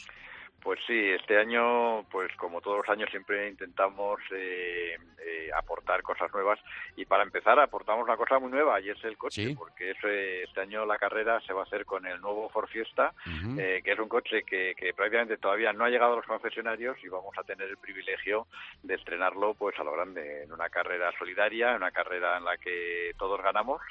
Pues 0.68 0.82
sí, 0.86 1.12
este 1.12 1.38
año, 1.38 2.04
pues 2.12 2.30
como 2.36 2.60
todos 2.60 2.80
los 2.80 2.90
años, 2.90 3.10
siempre 3.10 3.48
intentamos 3.48 4.20
eh, 4.32 4.98
eh, 5.26 5.50
aportar 5.56 6.02
cosas 6.04 6.30
nuevas. 6.34 6.60
Y 6.98 7.06
para 7.06 7.24
empezar, 7.24 7.58
aportamos 7.58 8.04
una 8.04 8.18
cosa 8.18 8.38
muy 8.38 8.52
nueva 8.52 8.82
y 8.82 8.90
es 8.90 9.02
el 9.06 9.18
coche, 9.18 9.56
porque 9.58 9.92
este 9.92 10.60
año 10.60 10.86
la 10.86 10.98
carrera 10.98 11.40
se 11.48 11.54
va 11.54 11.62
a 11.62 11.64
hacer 11.64 11.86
con 11.86 12.06
el 12.06 12.20
nuevo 12.20 12.50
Ford 12.50 12.68
Fiesta, 12.68 13.14
eh, 13.58 13.80
que 13.82 13.94
es 13.94 14.00
un 14.00 14.10
coche 14.10 14.44
que, 14.44 14.76
prácticamente 14.94 15.38
todavía 15.38 15.72
no 15.72 15.86
ha 15.86 15.90
llegado 15.90 16.12
a 16.12 16.16
los 16.18 16.26
concesionarios 16.26 16.98
y 17.02 17.08
vamos 17.08 17.38
a 17.38 17.44
tener 17.44 17.70
el 17.70 17.78
privilegio 17.78 18.48
de 18.84 18.96
estrenarlo 18.96 19.54
pues 19.54 19.80
a 19.80 19.86
lo 19.86 19.94
grande, 19.94 20.44
en 20.44 20.52
una 20.52 20.68
carrera 20.68 21.14
solidaria, 21.18 21.70
en 21.70 21.78
una 21.78 21.92
carrera 21.92 22.40
en 22.40 22.44
la 22.44 22.58
que 22.58 23.14
todos 23.18 23.42
ganamos. 23.42 23.82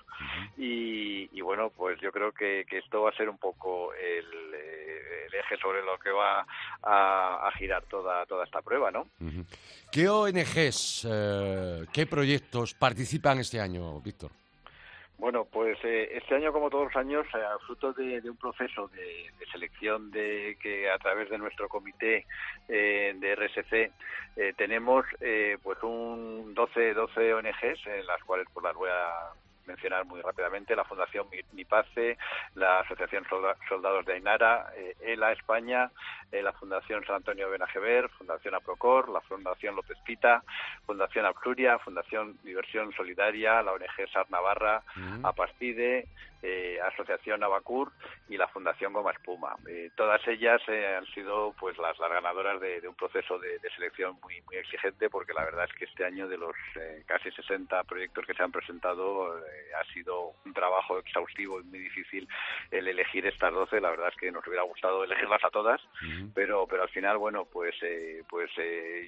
y, 0.59 1.41
bueno, 1.41 1.71
pues 1.71 1.99
yo 2.01 2.13
creo 2.13 2.33
que, 2.33 2.67
esto 2.71 3.01
va 3.01 3.11
a 3.11 3.17
ser 3.17 3.31
un 3.31 3.39
poco 3.39 3.95
el, 3.95 4.53
el 4.53 5.35
eje 5.35 5.57
sobre 5.57 5.83
lo 5.83 5.97
que 5.99 6.11
va 6.11 6.45
a, 6.83 7.51
girar 7.59 7.85
toda, 7.85 8.25
toda 8.27 8.45
esta 8.45 8.63
prueba, 8.63 8.91
¿no? 8.91 9.09
¿Qué 9.91 10.09
ONGs, 10.09 11.07
eh, 11.11 11.87
qué 11.93 12.07
proyectos 12.07 12.75
participan 12.75 13.39
este 13.39 13.61
año, 13.61 14.01
Víctor? 14.01 14.31
Bueno, 15.19 15.47
pues 15.47 15.79
eh, 15.83 16.11
este 16.13 16.35
año, 16.35 16.53
como 16.53 16.69
todos 16.69 16.85
los 16.85 16.97
años, 16.97 17.27
eh, 17.35 17.39
fruto 17.67 17.93
de, 17.95 18.21
un 18.29 18.37
proceso 18.37 18.89
de, 18.89 19.31
selección 19.51 20.11
de 20.11 20.59
que 20.61 20.91
a 20.91 20.99
través 20.99 21.31
de 21.31 21.39
nuestro 21.39 21.69
comité 21.69 22.27
de 22.69 23.35
RSC 23.35 23.93
tenemos 24.57 25.07
pues 25.63 25.83
un 25.83 26.53
12, 26.53 26.93
12 26.93 27.35
ONGs 27.35 27.87
en 27.87 28.07
las 28.07 28.23
cuales 28.25 28.47
pues 28.53 28.65
las 28.65 28.75
voy 28.75 28.91
a 28.91 29.33
mencionar 29.67 30.05
muy 30.05 30.21
rápidamente 30.21 30.77
la 30.77 30.85
Fundación 30.85 31.27
MIPACE, 31.53 32.19
la 32.55 32.81
Asociación 32.81 33.25
Soldados 33.69 34.07
de 34.07 34.15
Ainara, 34.15 34.73
eh, 34.77 34.95
ELA 35.01 35.33
España, 35.33 35.91
eh, 36.33 36.43
la 36.43 36.53
Fundación 36.53 37.05
San 37.05 37.17
Antonio 37.17 37.51
Benajever, 37.51 38.09
Fundación 38.11 38.55
Aprocor, 38.55 39.09
la 39.09 39.21
Fundación 39.23 39.77
López 39.77 39.99
Pita, 40.05 40.43
Fundación 40.87 41.27
Absuria, 41.27 41.79
Fundación 41.79 42.39
Diversión 42.43 42.93
Solidaria, 42.93 43.63
la 43.63 43.73
ONG 43.73 44.09
SAR 44.13 44.31
Navarra, 44.31 44.83
Apastide, 45.23 46.07
eh, 46.43 46.79
Asociación 46.93 47.43
Abacur 47.43 47.91
y 48.29 48.37
la 48.37 48.49
Fundación 48.49 48.93
Goma 48.93 49.13
Espuma. 49.13 49.57
Eh, 49.69 49.91
todas 49.97 50.21
ellas 50.29 50.61
eh, 50.69 50.95
han 50.97 51.07
sido 51.07 51.55
pues 51.59 51.79
las, 51.79 51.99
las 51.99 52.11
ganadoras 52.11 52.61
de, 52.61 52.87
un 52.87 52.95
proceso 52.95 53.39
de, 53.39 53.59
selección 53.75 54.19
muy, 54.23 54.41
muy 54.43 54.57
exigente 54.57 55.11
porque 55.11 55.35
la 55.35 55.45
verdad 55.45 55.67
es 55.69 55.77
que 55.77 55.87
este 55.87 56.05
año 56.05 56.29
de 56.29 56.39
los 56.39 56.55
casi 57.07 57.31
60 57.31 57.83
proyectos 57.85 58.25
que 58.27 58.35
se 58.35 58.43
han 58.43 58.53
presentado 58.53 59.35
ha 59.35 59.93
sido 59.93 60.35
un 60.45 60.53
trabajo 60.55 60.99
exhaustivo 60.99 61.61
y 61.61 61.65
muy 61.65 61.79
difícil 61.79 62.29
el 62.71 62.87
elegir 62.89 63.27
estas 63.27 63.53
12. 63.53 63.81
La 63.81 63.91
verdad 63.91 64.09
es 64.09 64.17
que 64.17 64.31
nos 64.31 64.47
hubiera 64.47 64.63
gustado 64.63 65.05
elegirlas 65.05 65.45
a 65.45 65.51
todas, 65.51 65.81
pero 66.35 66.67
pero 66.67 66.83
al 66.85 66.89
final 66.91 67.19
bueno 67.19 67.45
pues 67.45 67.75
pues 68.29 68.51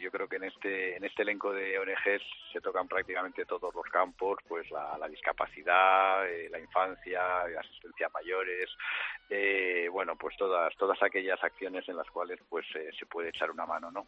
yo 0.00 0.10
creo 0.10 0.28
que 0.28 0.36
en 0.36 0.44
este 0.44 0.96
en 0.96 1.04
este 1.04 1.22
elenco 1.22 1.52
de 1.52 1.78
ONGs 1.78 2.22
se 2.52 2.60
tocan 2.60 2.88
prácticamente 2.88 3.44
todos 3.44 3.74
los 3.74 3.86
campos, 3.86 4.38
pues 4.48 4.70
la, 4.70 4.98
la 4.98 5.08
discapacidad, 5.08 6.26
la 6.50 6.58
infancia 6.58 7.17
asistencia 7.18 8.06
a 8.06 8.10
mayores, 8.10 8.68
eh, 9.30 9.88
bueno, 9.90 10.16
pues 10.16 10.36
todas 10.36 10.74
todas 10.76 11.02
aquellas 11.02 11.42
acciones 11.42 11.88
en 11.88 11.96
las 11.96 12.08
cuales 12.10 12.38
pues 12.48 12.66
eh, 12.74 12.90
se 12.98 13.06
puede 13.06 13.30
echar 13.30 13.50
una 13.50 13.66
mano, 13.66 13.90
¿no? 13.90 14.06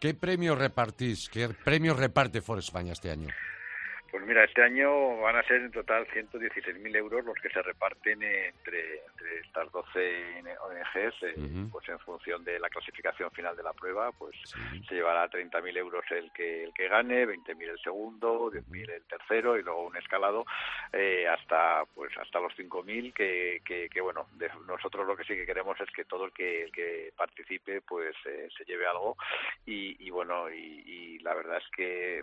¿Qué 0.00 0.14
premios 0.14 0.58
repartís? 0.58 1.28
¿Qué 1.28 1.48
premios 1.64 1.98
reparte 1.98 2.40
For 2.40 2.58
España 2.58 2.92
este 2.92 3.10
año? 3.10 3.28
Pues 4.10 4.24
mira, 4.24 4.44
este 4.44 4.62
año 4.62 5.18
van 5.18 5.36
a 5.36 5.42
ser 5.42 5.60
en 5.60 5.70
total 5.70 6.06
116.000 6.08 6.96
euros 6.96 7.24
los 7.26 7.34
que 7.36 7.50
se 7.50 7.60
reparten 7.60 8.22
entre, 8.22 9.02
estas 9.44 9.70
12 9.70 10.42
ONGs, 10.60 11.22
eh, 11.22 11.34
pues 11.70 11.88
en 11.90 11.98
función 11.98 12.42
de 12.42 12.58
la 12.58 12.70
clasificación 12.70 13.30
final 13.32 13.54
de 13.54 13.62
la 13.62 13.74
prueba, 13.74 14.10
pues 14.12 14.34
se 14.88 14.94
llevará 14.94 15.28
30.000 15.28 15.76
euros 15.76 16.04
el 16.10 16.32
que 16.32 16.64
el 16.64 16.72
que 16.72 16.88
gane, 16.88 17.26
20.000 17.26 17.68
el 17.68 17.78
segundo, 17.80 18.50
10.000 18.50 18.90
el 18.90 19.02
tercero 19.04 19.58
y 19.58 19.62
luego 19.62 19.86
un 19.86 19.96
escalado 19.96 20.46
eh, 20.92 21.26
hasta 21.28 21.84
pues 21.94 22.16
hasta 22.16 22.40
los 22.40 22.54
5.000 22.54 23.12
que, 23.12 23.60
que, 23.64 24.00
bueno, 24.00 24.28
nosotros 24.66 25.06
lo 25.06 25.16
que 25.16 25.24
sí 25.24 25.34
que 25.34 25.46
queremos 25.46 25.78
es 25.80 25.90
que 25.90 26.06
todo 26.06 26.24
el 26.24 26.32
que 26.32 26.62
el 26.62 26.72
que 26.72 27.12
participe 27.14 27.82
pues 27.82 28.16
eh, 28.24 28.48
se 28.56 28.64
lleve 28.64 28.86
algo 28.86 29.16
y, 29.66 30.08
bueno 30.10 30.50
y, 30.50 30.82
y 30.86 31.18
la 31.18 31.34
verdad 31.34 31.58
es 31.58 31.68
que 31.76 32.22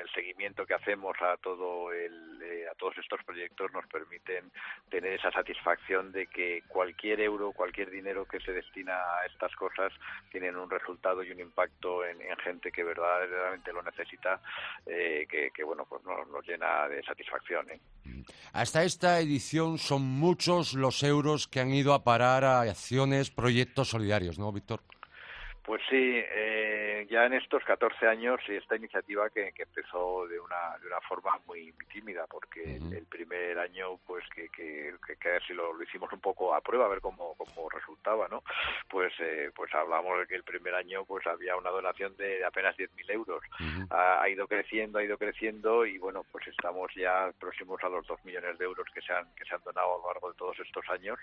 el 0.00 0.08
seguimiento 0.10 0.66
que 0.66 0.74
hacemos 0.74 1.16
a 1.20 1.36
todo 1.38 1.92
el, 1.92 2.40
eh, 2.42 2.66
a 2.70 2.74
todos 2.74 2.96
estos 2.98 3.22
proyectos 3.24 3.72
nos 3.72 3.86
permiten 3.86 4.50
tener 4.88 5.14
esa 5.14 5.30
satisfacción 5.30 6.12
de 6.12 6.26
que 6.26 6.62
cualquier 6.68 7.20
euro, 7.20 7.52
cualquier 7.52 7.90
dinero 7.90 8.24
que 8.26 8.40
se 8.40 8.52
destina 8.52 8.94
a 8.94 9.26
estas 9.26 9.54
cosas 9.56 9.92
tienen 10.30 10.56
un 10.56 10.70
resultado 10.70 11.22
y 11.22 11.30
un 11.30 11.40
impacto 11.40 12.04
en, 12.04 12.18
gente 12.44 12.70
que 12.72 12.84
verdaderamente 12.84 13.72
lo 13.72 13.82
necesita, 13.82 14.40
eh, 14.86 15.26
que, 15.28 15.64
bueno 15.64 15.86
pues 15.88 16.04
nos, 16.04 16.28
nos, 16.28 16.46
llena 16.46 16.88
de 16.88 17.02
satisfacción. 17.02 17.70
¿eh? 17.70 17.80
Hasta 18.52 18.84
esta 18.84 19.18
edición 19.20 19.78
son 19.78 20.02
muchos 20.02 20.74
los 20.74 21.02
euros 21.02 21.48
que 21.48 21.60
han 21.60 21.72
ido 21.72 21.94
a 21.94 22.04
parar 22.04 22.44
a 22.44 22.60
acciones, 22.62 23.30
proyectos 23.30 23.88
solidarios, 23.88 24.38
¿no, 24.38 24.52
Víctor? 24.52 24.80
Pues 25.64 25.80
sí, 25.88 25.96
eh, 25.96 26.63
ya 27.08 27.26
en 27.26 27.34
estos 27.34 27.62
14 27.64 28.06
años 28.06 28.40
esta 28.48 28.76
iniciativa 28.76 29.30
que, 29.30 29.52
empezó 29.56 30.26
de 30.26 30.38
una, 30.38 30.78
de 30.80 30.86
una 30.86 31.00
forma 31.00 31.38
muy, 31.46 31.72
tímida, 31.92 32.26
porque 32.28 32.76
el 32.76 33.06
primer 33.06 33.58
año, 33.58 33.98
pues 34.06 34.24
que, 34.34 34.48
que, 34.48 34.94
que, 35.06 35.40
si 35.46 35.52
lo, 35.52 35.80
hicimos 35.82 36.12
un 36.12 36.20
poco 36.20 36.54
a 36.54 36.60
prueba, 36.60 36.86
a 36.86 36.88
ver 36.88 37.00
cómo, 37.00 37.34
cómo 37.36 37.68
resultaba, 37.68 38.28
¿no? 38.28 38.42
Pues, 38.88 39.12
eh, 39.20 39.50
pues 39.54 39.72
hablamos 39.74 40.18
de 40.20 40.26
que 40.26 40.34
el 40.34 40.42
primer 40.42 40.74
año 40.74 41.04
pues 41.04 41.26
había 41.26 41.56
una 41.56 41.70
donación 41.70 42.16
de 42.16 42.44
apenas 42.44 42.76
10.000 42.76 43.10
euros. 43.12 43.42
ha, 43.90 44.28
ido 44.28 44.46
creciendo, 44.46 44.98
ha 44.98 45.04
ido 45.04 45.18
creciendo 45.18 45.86
y 45.86 45.98
bueno, 45.98 46.24
pues 46.30 46.46
estamos 46.48 46.92
ya 46.94 47.32
próximos 47.38 47.82
a 47.82 47.88
los 47.88 48.06
2 48.06 48.24
millones 48.24 48.58
de 48.58 48.64
euros 48.64 48.86
que 48.92 49.02
se 49.02 49.12
han, 49.12 49.26
que 49.34 49.44
se 49.44 49.54
han 49.54 49.62
donado 49.64 49.94
a 49.94 49.98
lo 49.98 50.12
largo 50.12 50.32
de 50.32 50.38
todos 50.38 50.58
estos 50.60 50.88
años 50.88 51.18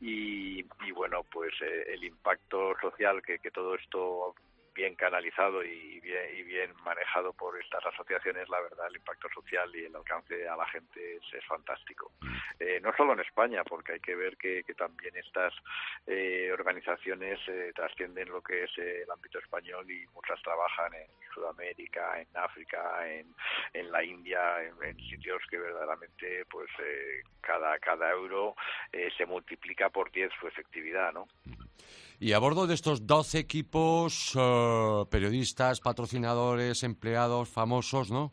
y, 0.00 0.64
y 0.84 0.92
bueno, 0.92 1.22
pues 1.24 1.52
eh, 1.62 1.84
el 1.88 2.04
impacto 2.04 2.74
social 2.80 3.22
que, 3.22 3.38
que 3.38 3.50
todo 3.50 3.74
esto 3.74 4.34
bien 4.74 4.94
canalizado 4.94 5.64
y 5.64 6.00
bien, 6.00 6.22
y 6.36 6.42
bien 6.42 6.72
manejado 6.84 7.32
por 7.32 7.60
estas 7.60 7.84
asociaciones, 7.86 8.48
la 8.48 8.60
verdad, 8.60 8.86
el 8.88 8.96
impacto 8.96 9.28
social 9.34 9.70
y 9.74 9.84
el 9.84 9.96
alcance 9.96 10.48
a 10.48 10.56
la 10.56 10.66
gente 10.66 11.16
es, 11.16 11.44
fantástico. 11.46 12.12
Mm. 12.20 12.36
Eh, 12.60 12.80
no 12.80 12.92
solo 12.96 13.12
en 13.12 13.20
España, 13.20 13.62
porque 13.64 13.92
hay 13.92 14.00
que 14.00 14.14
ver 14.14 14.36
que, 14.36 14.62
también 14.76 15.14
estas 15.16 15.52
eh, 16.06 16.50
organizaciones 16.52 17.38
eh, 17.46 17.72
trascienden 17.74 18.30
lo 18.30 18.42
que 18.42 18.64
es 18.64 18.70
el 18.78 19.10
ámbito 19.10 19.38
español 19.38 19.88
y 19.90 20.06
muchas 20.14 20.40
trabajan 20.42 20.94
en 20.94 21.08
Sudamérica, 21.34 22.20
en 22.20 22.28
África, 22.34 23.06
en, 23.06 23.34
en 23.74 23.92
la 23.92 24.02
India, 24.02 24.62
en, 24.62 24.96
sitios 24.96 25.42
que 25.50 25.58
verdaderamente, 25.58 26.44
pues, 26.46 26.70
cada, 27.40 27.78
cada 27.78 28.10
euro 28.10 28.54
se 29.16 29.26
multiplica 29.26 29.90
por 29.90 30.10
10 30.10 30.30
su 30.40 30.46
efectividad, 30.46 31.12
¿no? 31.12 31.28
Y 32.22 32.34
a 32.34 32.38
bordo 32.38 32.68
de 32.68 32.74
estos 32.74 33.04
12 33.04 33.40
equipos, 33.40 34.36
eh, 34.38 35.04
periodistas, 35.10 35.80
patrocinadores, 35.80 36.84
empleados, 36.84 37.48
famosos, 37.48 38.12
¿no? 38.12 38.30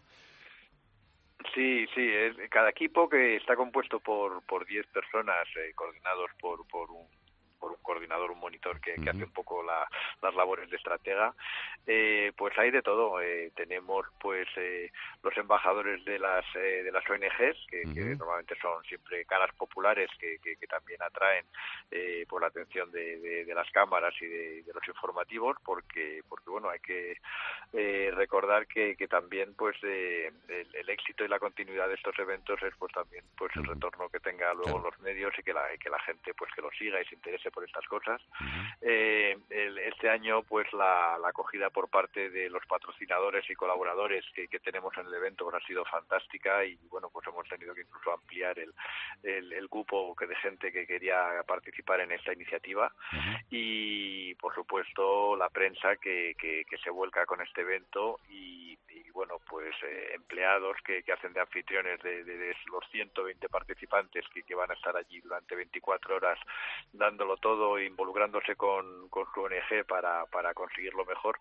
Sí, 1.56 1.88
sí, 1.96 2.08
es, 2.08 2.36
cada 2.52 2.70
equipo 2.70 3.10
que 3.10 3.38
está 3.38 3.56
compuesto 3.56 4.00
por, 4.00 4.44
por 4.44 4.68
10 4.68 4.86
personas 4.94 5.48
eh, 5.58 5.74
coordinados 5.74 6.30
por, 6.40 6.68
por 6.68 6.92
un 6.92 7.08
por 7.60 7.72
un 7.72 7.78
coordinador, 7.82 8.32
un 8.32 8.40
monitor 8.40 8.80
que, 8.80 8.94
hace 9.10 9.24
un 9.24 9.32
poco 9.32 9.64
las 9.64 10.36
labores 10.36 10.70
de 10.70 10.78
estratega, 10.78 11.34
eh, 11.86 12.32
pues 12.38 12.58
hay 12.58 12.72
de 12.72 12.82
todo. 12.82 13.22
Eh, 13.22 13.52
tenemos 13.56 14.06
pues 14.20 14.48
eh, 14.58 14.92
los 15.24 15.36
embajadores 15.38 16.04
de 16.06 16.20
las 16.20 16.46
de 16.54 16.92
las 16.92 17.08
ONGs 17.10 17.68
que, 17.68 17.84
normalmente 18.16 18.56
son 18.62 18.84
siempre 18.84 19.26
caras 19.26 19.54
populares 19.56 20.10
que, 20.20 20.38
que, 20.40 20.68
también 20.68 21.02
atraen 21.02 21.46
por 22.28 22.42
la 22.42 22.48
atención 22.48 22.92
de, 22.92 23.20
de, 23.46 23.56
las 23.56 23.70
cámaras 23.72 24.14
y 24.22 24.28
de, 24.28 24.64
los 24.74 24.88
informativos, 24.88 25.58
porque 25.66 26.22
porque 26.30 26.50
bueno 26.50 26.70
hay 26.70 26.80
que 26.80 27.18
recordar 28.12 28.68
que, 28.68 28.96
también 29.10 29.54
pues 29.56 29.76
el, 29.84 30.90
éxito 30.90 31.24
y 31.24 31.28
la 31.28 31.40
continuidad 31.40 31.88
de 31.88 31.96
estos 31.96 32.18
eventos 32.20 32.62
es 32.64 32.74
pues 32.78 32.94
también 32.94 33.24
pues 33.38 33.52
el 33.56 33.66
retorno 33.66 34.10
que 34.10 34.20
tenga 34.20 34.54
luego 34.54 34.80
los 34.80 35.00
medios 35.00 35.34
y 35.38 35.44
que 35.44 35.54
la 35.54 35.66
que 35.78 35.90
la 35.90 36.00
gente 36.00 36.34
pues 36.34 36.52
que 36.54 36.62
lo 36.62 36.70
siga 36.72 37.02
y 37.02 37.06
se 37.06 37.16
interese 37.16 37.49
por 37.52 37.64
estas 37.64 37.86
cosas. 37.88 38.22
Eh, 38.82 39.38
este 39.50 40.10
año, 40.10 40.44
pues 40.44 40.72
la, 40.74 41.18
acogida 41.26 41.70
por 41.70 41.90
parte 41.90 42.30
de 42.30 42.50
los 42.50 42.66
patrocinadores 42.66 43.50
y 43.50 43.56
colaboradores 43.56 44.26
que, 44.34 44.48
tenemos 44.60 44.96
en 44.98 45.08
el 45.08 45.14
evento 45.14 45.46
pues, 45.46 45.64
ha 45.64 45.68
sido 45.68 45.86
fantástica 45.86 46.66
y 46.66 46.76
bueno, 46.90 47.10
pues 47.10 47.26
hemos 47.28 47.48
tenido 47.48 47.74
que 47.74 47.82
incluso 47.82 48.14
ampliar 48.14 48.58
el, 48.60 48.74
el, 49.24 49.70
cupo 49.70 50.16
que 50.16 50.28
de 50.28 50.36
gente 50.36 50.72
que 50.72 50.86
quería 50.86 51.44
participar 51.48 52.02
en 52.02 52.12
esta 52.12 52.34
iniciativa. 52.34 52.92
Y 53.50 54.36
por 54.36 54.54
supuesto 54.54 55.36
la 55.36 55.50
prensa 55.50 55.96
que, 55.98 56.36
que, 56.38 56.66
se 56.84 56.90
vuelca 56.90 57.26
con 57.26 57.42
este 57.42 57.62
evento 57.62 58.20
y, 58.30 58.78
bueno, 59.20 59.36
pues 59.50 59.76
eh, 59.84 60.12
empleados 60.14 60.78
que, 60.86 61.04
hacen 61.12 61.34
de 61.34 61.42
anfitriones 61.42 62.02
de, 62.02 62.24
de, 62.24 62.56
los 62.72 62.90
120 62.90 63.50
participantes 63.50 64.24
que, 64.34 64.44
que 64.44 64.56
van 64.56 64.72
a 64.72 64.76
estar 64.76 64.96
allí 64.96 65.20
durante 65.20 65.58
24 65.58 66.16
horas 66.16 66.40
dándolo 66.94 67.36
todo 67.36 67.78
involucrándose 67.82 68.56
con, 68.56 69.10
con 69.10 69.26
su 69.34 69.42
ONG 69.42 69.86
para, 69.86 70.26
para 70.28 70.54
conseguirlo 70.54 71.04
mejor. 71.04 71.38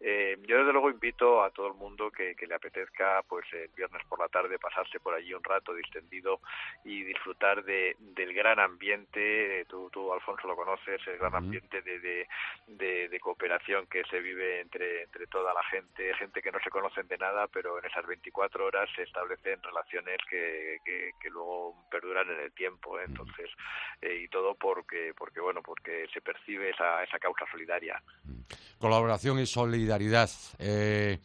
Eh, 0.00 0.36
yo 0.46 0.58
desde 0.58 0.72
luego 0.72 0.90
invito 0.90 1.42
a 1.42 1.50
todo 1.50 1.68
el 1.68 1.74
mundo 1.74 2.10
que, 2.10 2.34
le 2.44 2.54
apetezca 2.54 3.22
pues 3.26 3.46
el 3.54 3.68
viernes 3.74 4.04
por 4.06 4.18
la 4.18 4.28
tarde 4.28 4.58
pasarse 4.58 5.00
por 5.00 5.14
allí 5.14 5.32
un 5.32 5.42
rato 5.42 5.72
distendido 5.72 6.40
y 6.84 7.04
disfrutar 7.04 7.64
de, 7.64 7.96
del 7.98 8.34
gran 8.34 8.60
ambiente, 8.60 9.64
tú, 9.66 9.88
tú 9.90 10.12
Alfonso 10.12 10.46
lo 10.46 10.56
conoces, 10.56 11.00
el 11.06 11.16
gran 11.16 11.34
ambiente 11.34 11.80
de, 11.80 12.26
de, 12.66 13.08
de, 13.08 13.20
cooperación 13.20 13.86
que 13.86 14.04
se 14.04 14.20
vive 14.20 14.60
entre, 14.60 15.04
entre 15.04 15.26
toda 15.28 15.54
la 15.54 15.62
gente, 15.64 16.12
gente 16.16 16.42
que 16.42 16.52
no 16.52 16.58
se 16.60 16.68
conocen 16.68 17.08
de 17.08 17.13
nada, 17.18 17.46
pero 17.48 17.78
en 17.78 17.84
esas 17.84 18.06
24 18.06 18.66
horas 18.66 18.88
se 18.94 19.02
establecen 19.02 19.62
relaciones 19.62 20.18
que, 20.28 20.78
que, 20.84 21.30
luego 21.30 21.86
perduran 21.90 22.30
en 22.30 22.40
el 22.40 22.52
tiempo. 22.52 22.98
¿eh? 22.98 23.04
Entonces, 23.06 23.50
eh, 24.00 24.22
y 24.24 24.28
todo 24.28 24.54
porque, 24.54 25.12
porque 25.16 25.40
bueno, 25.40 25.62
porque 25.62 26.06
se 26.12 26.20
percibe 26.20 26.70
esa, 26.70 27.02
esa 27.02 27.18
causa 27.18 27.44
solidaria. 27.50 28.02
Colaboración 28.78 29.38
y 29.38 29.46
solidaridad. 29.46 30.30
Eh, 30.58 31.18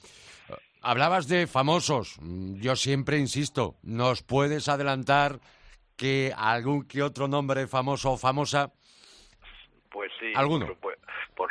hablabas 0.82 1.28
de 1.28 1.48
famosos. 1.48 2.18
Yo 2.22 2.76
siempre 2.76 3.18
insisto, 3.18 3.76
¿nos 3.84 4.24
puedes 4.24 4.68
adelantar 4.70 5.40
que 5.96 6.34
algún 6.36 6.88
que 6.88 7.04
otro 7.04 7.28
nombre 7.28 7.68
famoso 7.68 8.14
o 8.14 8.18
famosa? 8.18 8.72
Pues 9.92 10.12
sí. 10.20 10.32
¿Alguno? 10.36 10.68
Por 10.68 10.99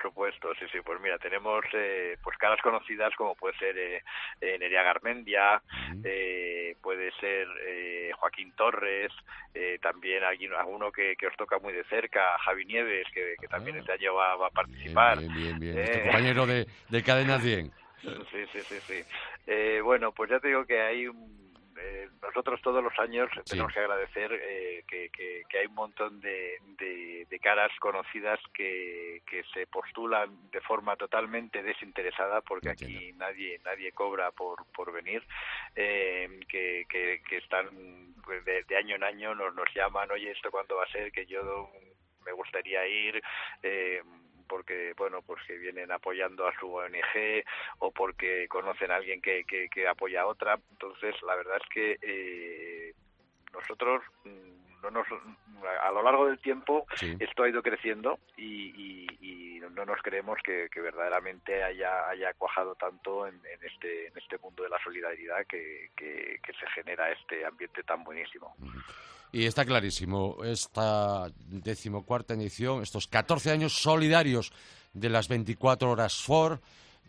supuesto, 0.03 0.53
sí, 0.59 0.66
sí. 0.70 0.79
Pues 0.85 1.01
mira, 1.01 1.18
tenemos 1.18 1.64
eh, 1.72 2.16
pues 2.22 2.37
caras 2.37 2.61
conocidas 2.61 3.14
como 3.16 3.35
puede 3.35 3.57
ser 3.57 3.79
eh, 3.79 4.03
eh 4.40 4.59
Nerea 4.59 4.83
Garmendia, 4.83 5.62
eh, 6.05 6.77
puede 6.83 7.11
ser 7.12 7.46
eh, 7.66 8.11
Joaquín 8.18 8.53
Torres, 8.53 9.11
eh, 9.55 9.79
también 9.81 10.22
alguien, 10.24 10.53
alguno 10.53 10.92
que, 10.92 11.16
que, 11.16 11.27
os 11.27 11.37
toca 11.37 11.59
muy 11.59 11.72
de 11.72 11.85
cerca, 11.85 12.37
Javi 12.44 12.66
Nieves, 12.66 13.07
que, 13.14 13.37
que 13.40 13.48
también 13.48 13.77
ah. 13.77 13.79
este 13.81 13.92
año 13.92 14.14
va, 14.14 14.37
va 14.37 14.48
a 14.48 14.51
participar. 14.51 15.18
Bien, 15.18 15.35
bien, 15.35 15.59
bien. 15.59 15.79
Este 15.79 16.03
compañero 16.03 16.46
de, 16.46 16.66
de 16.88 17.03
Cadena 17.03 17.38
100. 17.38 17.72
Sí, 18.01 18.46
sí, 18.53 18.61
sí, 18.61 18.77
sí. 18.81 19.81
bueno, 19.83 20.12
pues 20.12 20.31
ya 20.31 20.38
te 20.38 20.46
digo 20.46 20.64
que 20.64 20.81
hay 20.81 21.09
un 21.09 21.38
eh, 21.81 22.09
nosotros 22.23 22.61
todos 22.62 22.83
los 22.83 22.97
años 22.99 23.31
tenemos 23.49 23.73
que 23.73 23.81
agradecer 23.81 24.33
eh, 24.33 24.85
que, 24.87 25.59
hay 25.59 25.67
un 25.67 25.75
montón 25.75 26.21
de, 26.21 26.59
caras 27.41 27.71
conocidas 27.81 28.41
que, 28.53 29.23
se 29.55 29.67
postulan 29.69 30.51
de 30.51 30.61
forma 30.61 30.97
totalmente 30.97 31.62
desinteresada, 31.62 32.41
porque 32.41 32.71
aquí 32.71 33.12
nadie 33.14 33.61
nadie 33.64 33.93
cobra 33.93 34.31
por, 34.33 34.67
por 34.73 34.93
venir, 34.93 35.23
eh, 35.77 36.41
que, 36.49 36.87
están 37.31 38.14
pues, 38.25 38.45
de, 38.45 38.77
año 38.77 38.97
en 38.97 39.05
año 39.05 39.35
nos, 39.35 39.55
nos 39.55 39.73
llaman, 39.75 40.11
oye, 40.11 40.33
¿esto 40.33 40.51
cuándo 40.51 40.77
va 40.77 40.85
a 40.85 40.93
ser? 40.93 41.12
Que 41.12 41.27
yo 41.27 41.71
me 42.29 42.33
gustaría 42.33 42.87
ir. 42.87 43.23
Eh, 43.62 44.03
porque 44.48 44.94
bueno 44.96 45.22
pues 45.22 45.42
que 45.46 45.58
vienen 45.58 45.92
apoyando 45.92 46.46
a 46.46 46.58
su 46.58 46.72
ONG 46.72 47.44
o 47.78 47.90
porque 47.92 48.48
conocen 48.48 48.90
a 48.90 48.96
alguien 48.96 49.20
que, 49.20 49.44
que, 49.44 49.88
apoya 49.88 50.22
a 50.22 50.26
otra. 50.26 50.58
Entonces 50.70 51.14
la 51.22 51.37
verdad 51.37 51.58
es 51.62 51.68
que 51.68 51.98
eh, 52.02 52.94
nosotros 53.52 54.02
mm, 54.24 54.82
no 54.82 54.90
nos, 54.90 55.06
a 55.82 55.90
lo 55.92 56.02
largo 56.02 56.26
del 56.26 56.38
tiempo 56.38 56.87
esto 57.18 57.42
ha 57.42 57.48
ido 57.48 57.62
creciendo 57.62 58.18
y, 58.37 59.06
no 59.70 59.85
nos 59.85 60.00
creemos 60.02 60.38
que, 60.44 60.68
verdaderamente 60.81 61.62
haya, 61.62 62.33
cuajado 62.37 62.74
tanto 62.74 63.26
en, 63.26 63.40
este, 63.62 64.09
en 64.09 64.16
este 64.16 64.38
mundo 64.38 64.62
de 64.62 64.68
la 64.68 64.78
solidaridad 64.83 65.46
que, 65.48 65.90
que, 65.96 66.40
se 66.59 66.66
genera 66.74 67.11
este 67.12 67.44
ambiente 67.44 67.83
tan 67.83 68.02
buenísimo. 68.02 68.54
Y 69.31 69.46
está 69.46 69.64
clarísimo, 69.64 70.38
esta 70.44 71.26
decimocuarta 71.46 72.35
edición, 72.35 72.83
estos 72.83 73.07
14 73.07 73.50
años 73.50 73.74
solidarios 73.74 74.52
de 74.92 75.11
las 75.11 75.28
24 75.28 75.90
horas 75.90 76.22
FOR, 76.22 76.61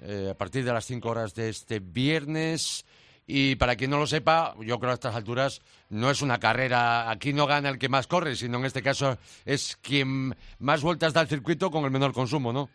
eh, 0.02 0.30
a 0.32 0.38
partir 0.38 0.64
de 0.66 0.74
las 0.74 0.86
5 0.86 1.10
horas 1.10 1.34
de 1.34 1.50
este 1.50 1.80
viernes. 1.80 2.86
Y 3.32 3.58
para 3.58 3.76
quien 3.76 3.92
no 3.92 4.00
lo 4.00 4.08
sepa, 4.08 4.56
yo 4.60 4.80
creo 4.80 4.90
a 4.90 4.96
estas 4.96 5.14
alturas 5.14 5.62
no 5.90 6.10
es 6.10 6.24
una 6.24 6.40
carrera, 6.40 7.12
aquí 7.12 7.32
no 7.32 7.46
gana 7.46 7.70
el 7.70 7.78
que 7.78 7.88
más 7.88 8.08
corre, 8.08 8.36
sino 8.36 8.58
en 8.58 8.66
este 8.66 8.82
caso 8.82 9.20
es 9.46 9.78
quien 9.84 10.36
más 10.58 10.82
vueltas 10.82 11.14
da 11.14 11.22
al 11.22 11.28
circuito 11.28 11.70
con 11.70 11.86
el 11.86 11.92
menor 11.92 12.12
consumo, 12.12 12.52
¿no? 12.52 12.72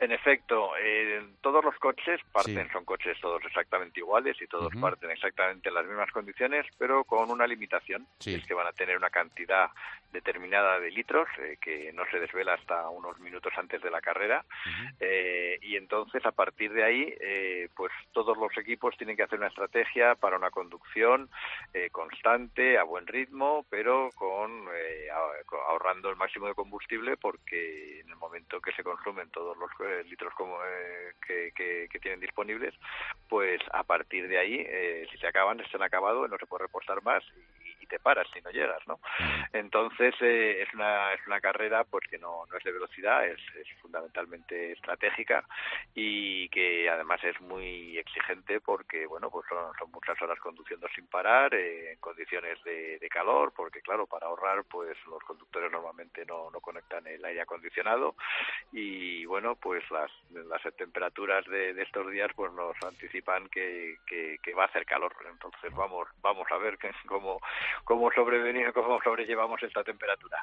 En 0.00 0.10
efecto, 0.10 0.72
eh, 0.76 1.22
todos 1.40 1.64
los 1.64 1.76
coches 1.76 2.20
parten, 2.32 2.68
son 2.72 2.84
coches 2.84 3.16
todos 3.20 3.42
exactamente 3.44 4.00
iguales 4.00 4.36
y 4.42 4.46
todos 4.48 4.74
parten 4.80 5.10
exactamente 5.10 5.68
en 5.68 5.74
las 5.74 5.86
mismas 5.86 6.10
condiciones, 6.10 6.66
pero 6.76 7.04
con 7.04 7.30
una 7.30 7.46
limitación, 7.46 8.06
es 8.24 8.44
que 8.44 8.54
van 8.54 8.66
a 8.66 8.72
tener 8.72 8.96
una 8.96 9.10
cantidad 9.10 9.70
determinada 10.12 10.80
de 10.80 10.90
litros 10.90 11.28
eh, 11.38 11.58
que 11.60 11.92
no 11.92 12.04
se 12.10 12.18
desvela 12.18 12.54
hasta 12.54 12.88
unos 12.88 13.18
minutos 13.20 13.52
antes 13.56 13.80
de 13.82 13.90
la 13.90 14.00
carrera. 14.00 14.44
Eh, 14.98 15.58
y 15.62 15.76
entonces 15.76 16.24
a 16.26 16.32
partir 16.32 16.72
de 16.72 16.84
ahí 16.84 17.14
pues 17.74 17.92
todos 18.12 18.36
los 18.36 18.56
equipos 18.58 18.96
tienen 18.96 19.16
que 19.16 19.22
hacer 19.22 19.38
una 19.38 19.48
estrategia 19.48 20.14
para 20.14 20.36
una 20.36 20.50
conducción 20.50 21.28
constante 21.90 22.78
a 22.78 22.84
buen 22.84 23.06
ritmo 23.06 23.64
pero 23.68 24.10
con 24.14 24.68
ahorrando 25.68 26.10
el 26.10 26.16
máximo 26.16 26.46
de 26.46 26.54
combustible 26.54 27.16
porque 27.16 28.00
en 28.00 28.08
el 28.08 28.16
momento 28.16 28.60
que 28.60 28.72
se 28.72 28.84
consumen 28.84 29.30
todos 29.30 29.56
los 29.56 29.70
litros 30.06 30.34
como, 30.34 30.56
eh, 30.64 31.12
que, 31.26 31.88
que, 31.88 31.98
tienen 32.00 32.20
disponibles, 32.20 32.74
pues 33.28 33.60
a 33.72 33.82
partir 33.84 34.28
de 34.28 34.38
ahí, 34.38 34.56
eh, 34.68 35.06
si 35.10 35.18
se 35.18 35.26
acaban, 35.26 35.62
se 35.70 35.76
han 35.76 35.82
acabado, 35.82 36.28
no 36.28 36.36
se 36.38 36.46
puede 36.46 36.64
repostar 36.64 37.02
más 37.02 37.22
te 37.94 38.00
paras 38.00 38.26
si 38.32 38.40
no 38.40 38.50
llegas, 38.50 38.84
¿no? 38.88 38.98
Entonces 39.52 40.14
eh, 40.20 40.62
es 40.62 40.74
una 40.74 41.12
es 41.12 41.24
una 41.28 41.40
carrera 41.40 41.84
pues 41.84 42.04
que 42.10 42.18
no, 42.18 42.44
no 42.50 42.58
es 42.58 42.64
de 42.64 42.72
velocidad, 42.72 43.24
es, 43.24 43.38
es 43.54 43.68
fundamentalmente 43.80 44.72
estratégica 44.72 45.44
y 45.94 46.48
que 46.48 46.90
además 46.90 47.22
es 47.22 47.40
muy 47.40 47.96
exigente 47.96 48.60
porque 48.60 49.06
bueno 49.06 49.30
pues 49.30 49.46
son, 49.48 49.72
son 49.78 49.92
muchas 49.92 50.20
horas 50.22 50.40
conduciendo 50.40 50.88
sin 50.92 51.06
parar 51.06 51.54
en 51.54 51.96
condiciones 52.00 52.60
de, 52.64 52.98
de, 52.98 53.08
calor, 53.08 53.52
porque 53.54 53.80
claro 53.80 54.08
para 54.08 54.26
ahorrar 54.26 54.64
pues 54.64 54.96
los 55.06 55.22
conductores 55.22 55.70
normalmente 55.70 56.26
no, 56.26 56.50
no 56.50 56.60
conectan 56.60 57.06
el 57.06 57.24
aire 57.24 57.42
acondicionado 57.42 58.16
y 58.72 59.24
bueno 59.26 59.54
pues 59.54 59.88
las, 59.92 60.10
las 60.32 60.62
temperaturas 60.74 61.44
de, 61.46 61.80
estos 61.80 62.10
días 62.10 62.32
pues 62.34 62.52
nos 62.54 62.74
anticipan 62.84 63.48
que, 63.50 63.98
que, 64.06 64.54
va 64.54 64.64
a 64.64 64.66
hacer 64.66 64.84
calor. 64.84 65.14
Entonces 65.28 65.72
vamos 65.74 66.08
vamos 66.22 66.46
a 66.50 66.56
ver 66.58 66.78
cómo, 67.06 67.40
cómo 67.84 68.10
sobrevenir, 68.12 68.72
cómo 68.72 68.98
sobrellevamos 69.02 69.62
esta 69.62 69.82
temperatura. 69.84 70.38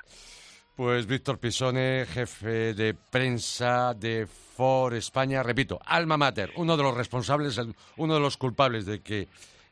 Pues 0.75 1.05
Víctor 1.05 1.37
Pisone, 1.37 2.05
jefe 2.05 2.73
de 2.73 2.93
prensa 2.93 3.93
de 3.93 4.25
Ford 4.25 4.93
España, 4.93 5.43
repito, 5.43 5.79
alma 5.85 6.17
mater, 6.17 6.51
uno 6.55 6.77
de 6.77 6.83
los 6.83 6.95
responsables, 6.95 7.59
uno 7.97 8.13
de 8.13 8.19
los 8.19 8.37
culpables 8.37 8.85
de 8.85 9.01
que 9.01 9.27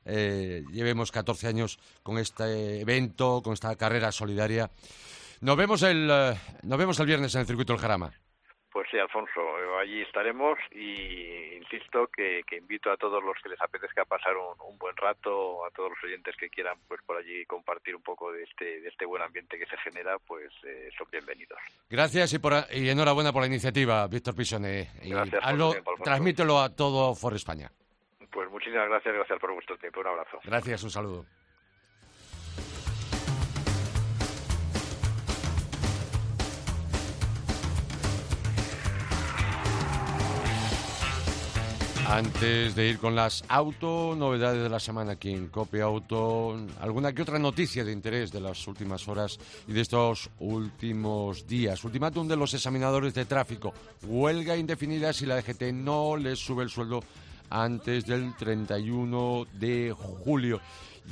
eh, 0.06 0.64
llevemos 0.72 1.12
14 1.12 1.48
años 1.48 1.80
con 2.04 2.18
este 2.18 2.82
evento, 2.82 3.42
con 3.42 3.54
esta 3.54 3.76
carrera 3.76 4.12
solidaria. 4.12 4.70
Nos 5.42 5.56
vemos 5.56 5.84
el, 5.84 6.10
eh, 6.12 6.36
nos 6.64 6.78
vemos 6.78 7.00
el 7.00 7.06
viernes 7.06 7.34
en 7.36 7.42
el 7.42 7.48
circuito 7.48 7.74
del 7.74 7.82
Jarama. 7.82 8.12
Pues 8.72 8.88
sí, 8.92 9.00
Alfonso, 9.00 9.42
allí 9.80 10.02
estaremos 10.02 10.60
y 10.72 11.56
insisto 11.56 12.08
que, 12.08 12.44
invito 12.52 12.92
a 12.92 12.98
todos 12.98 13.24
los 13.24 13.36
que 13.42 13.50
les 13.50 13.60
apetezca 13.62 14.06
pasar 14.06 14.36
un, 14.38 14.78
buen 14.78 14.96
rato, 14.96 15.66
a 15.66 15.72
todos 15.72 15.90
los 15.90 16.04
oyentes 16.04 16.36
que 16.36 16.50
quieran 16.50 16.78
pues 16.88 17.02
por 17.02 17.18
allí 17.18 17.46
compartir 17.46 17.96
un 17.96 18.04
poco 18.04 18.32
de 18.32 18.44
este, 18.44 18.82
de 18.82 18.90
este 18.90 19.06
buen 19.06 19.24
ambiente 19.24 19.58
que 19.58 19.66
se 19.66 19.78
genera, 19.78 20.18
pues 20.20 20.52
eh, 20.64 20.90
son 20.96 21.08
bienvenidos. 21.12 21.60
Gracias 21.90 22.34
y, 22.34 22.40
por, 22.40 22.54
y 22.72 22.90
enhorabuena 22.90 23.34
por 23.34 23.42
la 23.42 23.48
iniciativa, 23.48 24.08
Víctor 24.08 24.36
Pisone. 24.36 24.92
Gracias. 25.04 25.44
transmítelo 26.04 26.60
a 26.60 26.76
todo 26.76 27.16
For 27.16 27.34
España. 27.34 27.72
Pues 28.32 28.50
muchísimas 28.52 28.88
gracias, 28.88 29.16
gracias 29.16 29.40
por 29.40 29.54
vuestro 29.54 29.78
tiempo. 29.78 30.02
Un 30.02 30.08
abrazo. 30.08 30.40
Gracias, 30.44 30.84
un 30.84 30.92
saludo. 30.92 31.38
Antes 42.10 42.74
de 42.74 42.88
ir 42.89 42.98
con 42.98 43.15
las 43.15 43.43
auto 43.48 44.15
novedades 44.17 44.63
de 44.63 44.69
la 44.69 44.80
semana 44.80 45.12
aquí 45.12 45.32
en 45.32 45.48
Copia 45.50 45.84
Auto, 45.84 46.60
alguna 46.82 47.13
que 47.13 47.22
otra 47.22 47.38
noticia 47.38 47.86
de 47.86 47.91
interés 47.91 48.32
de 48.32 48.41
las 48.41 48.67
últimas 48.67 49.08
horas 49.08 49.38
y 49.67 49.74
de 49.74 49.82
estos 49.82 50.32
últimos 50.39 51.45
días. 51.45 51.84
Ultimátum 51.84 52.28
de 52.28 52.36
los 52.36 52.52
examinadores 52.56 53.13
de 53.13 53.26
tráfico. 53.26 53.76
Huelga 54.02 54.58
indefinida 54.58 55.13
si 55.13 55.28
la 55.28 55.36
DGT 55.36 55.72
no 55.72 56.17
les 56.17 56.39
sube 56.39 56.63
el 56.63 56.72
sueldo 56.72 57.04
antes 57.52 58.08
del 58.08 58.36
31 58.36 59.45
de 59.54 59.93
julio. 59.95 60.60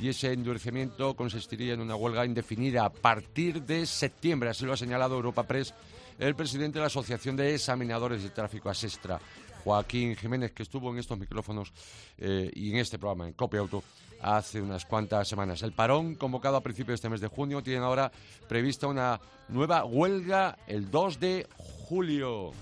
Y 0.00 0.08
ese 0.08 0.32
endurecimiento 0.32 1.14
consistiría 1.14 1.74
en 1.74 1.80
una 1.80 1.94
huelga 1.94 2.26
indefinida 2.26 2.84
a 2.84 2.90
partir 2.90 3.62
de 3.62 3.86
septiembre. 3.86 4.50
Así 4.50 4.66
lo 4.66 4.72
ha 4.72 4.76
señalado 4.76 5.14
Europa 5.14 5.44
Press 5.44 5.72
el 6.18 6.34
presidente 6.34 6.78
de 6.78 6.80
la 6.80 6.86
Asociación 6.88 7.36
de 7.36 7.54
Examinadores 7.54 8.22
de 8.24 8.30
Tráfico 8.30 8.68
Asestra. 8.68 9.20
Joaquín 9.68 10.16
Jiménez, 10.16 10.52
que 10.52 10.62
estuvo 10.62 10.90
en 10.90 10.98
estos 10.98 11.18
micrófonos 11.18 11.74
eh, 12.16 12.50
y 12.54 12.70
en 12.70 12.78
este 12.78 12.98
programa, 12.98 13.26
en 13.26 13.34
Copia 13.34 13.60
Auto, 13.60 13.84
hace 14.22 14.62
unas 14.62 14.86
cuantas 14.86 15.28
semanas. 15.28 15.62
El 15.62 15.72
parón, 15.72 16.14
convocado 16.14 16.56
a 16.56 16.62
principios 16.62 16.88
de 16.88 16.94
este 16.94 17.08
mes 17.10 17.20
de 17.20 17.28
junio, 17.28 17.62
tiene 17.62 17.84
ahora 17.84 18.10
prevista 18.48 18.86
una 18.86 19.20
nueva 19.48 19.84
huelga 19.84 20.56
el 20.66 20.90
2 20.90 21.20
de 21.20 21.46
julio. 21.58 22.52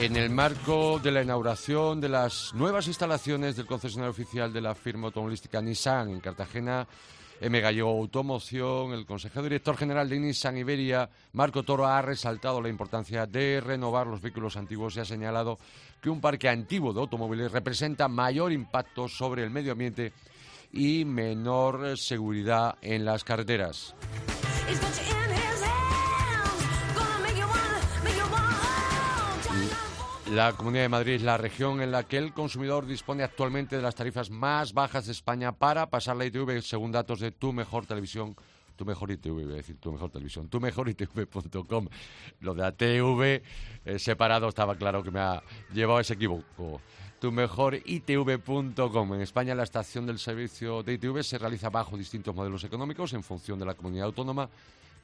En 0.00 0.16
el 0.16 0.30
marco 0.30 0.98
de 0.98 1.12
la 1.12 1.22
inauguración 1.22 2.00
de 2.00 2.08
las 2.08 2.52
nuevas 2.54 2.88
instalaciones 2.88 3.54
del 3.54 3.66
concesionario 3.66 4.10
oficial 4.10 4.52
de 4.52 4.62
la 4.62 4.74
firma 4.74 5.06
automovilística 5.06 5.62
Nissan 5.62 6.10
en 6.10 6.18
Cartagena, 6.18 6.88
M. 7.42 7.60
Gallego 7.60 7.90
Automoción, 7.90 8.92
el 8.92 9.04
consejero 9.04 9.42
director 9.42 9.76
general 9.76 10.08
de 10.08 10.20
Nissan 10.20 10.56
Iberia, 10.56 11.10
Marco 11.32 11.64
Toro, 11.64 11.86
ha 11.86 12.00
resaltado 12.00 12.62
la 12.62 12.68
importancia 12.68 13.26
de 13.26 13.60
renovar 13.60 14.06
los 14.06 14.20
vehículos 14.20 14.56
antiguos 14.56 14.96
y 14.96 15.00
ha 15.00 15.04
señalado 15.04 15.58
que 16.00 16.08
un 16.08 16.20
parque 16.20 16.48
antiguo 16.48 16.92
de 16.92 17.00
automóviles 17.00 17.50
representa 17.50 18.06
mayor 18.06 18.52
impacto 18.52 19.08
sobre 19.08 19.42
el 19.42 19.50
medio 19.50 19.72
ambiente 19.72 20.12
y 20.72 21.04
menor 21.04 21.98
seguridad 21.98 22.76
en 22.80 23.04
las 23.04 23.24
carreteras. 23.24 23.96
La 30.32 30.54
Comunidad 30.54 30.84
de 30.84 30.88
Madrid 30.88 31.12
es 31.16 31.22
la 31.22 31.36
región 31.36 31.82
en 31.82 31.92
la 31.92 32.04
que 32.04 32.16
el 32.16 32.32
consumidor 32.32 32.86
dispone 32.86 33.22
actualmente 33.22 33.76
de 33.76 33.82
las 33.82 33.94
tarifas 33.94 34.30
más 34.30 34.72
bajas 34.72 35.04
de 35.04 35.12
España 35.12 35.52
para 35.52 35.90
pasar 35.90 36.16
la 36.16 36.24
ITV, 36.24 36.62
según 36.62 36.90
datos 36.90 37.20
de 37.20 37.32
Tu 37.32 37.52
Mejor 37.52 37.84
Televisión. 37.84 38.34
Tu 38.74 38.86
Mejor 38.86 39.10
ITV, 39.10 39.46
decir 39.46 39.76
Tu 39.78 39.92
Mejor 39.92 40.08
Televisión, 40.08 40.48
tu 40.48 40.58
mejor 40.58 40.88
ITV.com. 40.88 41.86
Lo 42.40 42.54
de 42.54 42.64
ATV 42.64 43.22
eh, 43.84 43.98
separado 43.98 44.48
estaba 44.48 44.74
claro 44.74 45.02
que 45.02 45.10
me 45.10 45.20
ha 45.20 45.42
llevado 45.70 46.00
ese 46.00 46.14
equívoco. 46.14 46.80
Tu 47.20 47.30
mejor 47.30 47.74
ITV.com. 47.84 49.14
En 49.14 49.20
España 49.20 49.54
la 49.54 49.64
estación 49.64 50.06
del 50.06 50.18
servicio 50.18 50.82
de 50.82 50.94
ITV 50.94 51.22
se 51.22 51.36
realiza 51.36 51.68
bajo 51.68 51.98
distintos 51.98 52.34
modelos 52.34 52.64
económicos 52.64 53.12
en 53.12 53.22
función 53.22 53.58
de 53.58 53.66
la 53.66 53.74
comunidad 53.74 54.06
autónoma, 54.06 54.48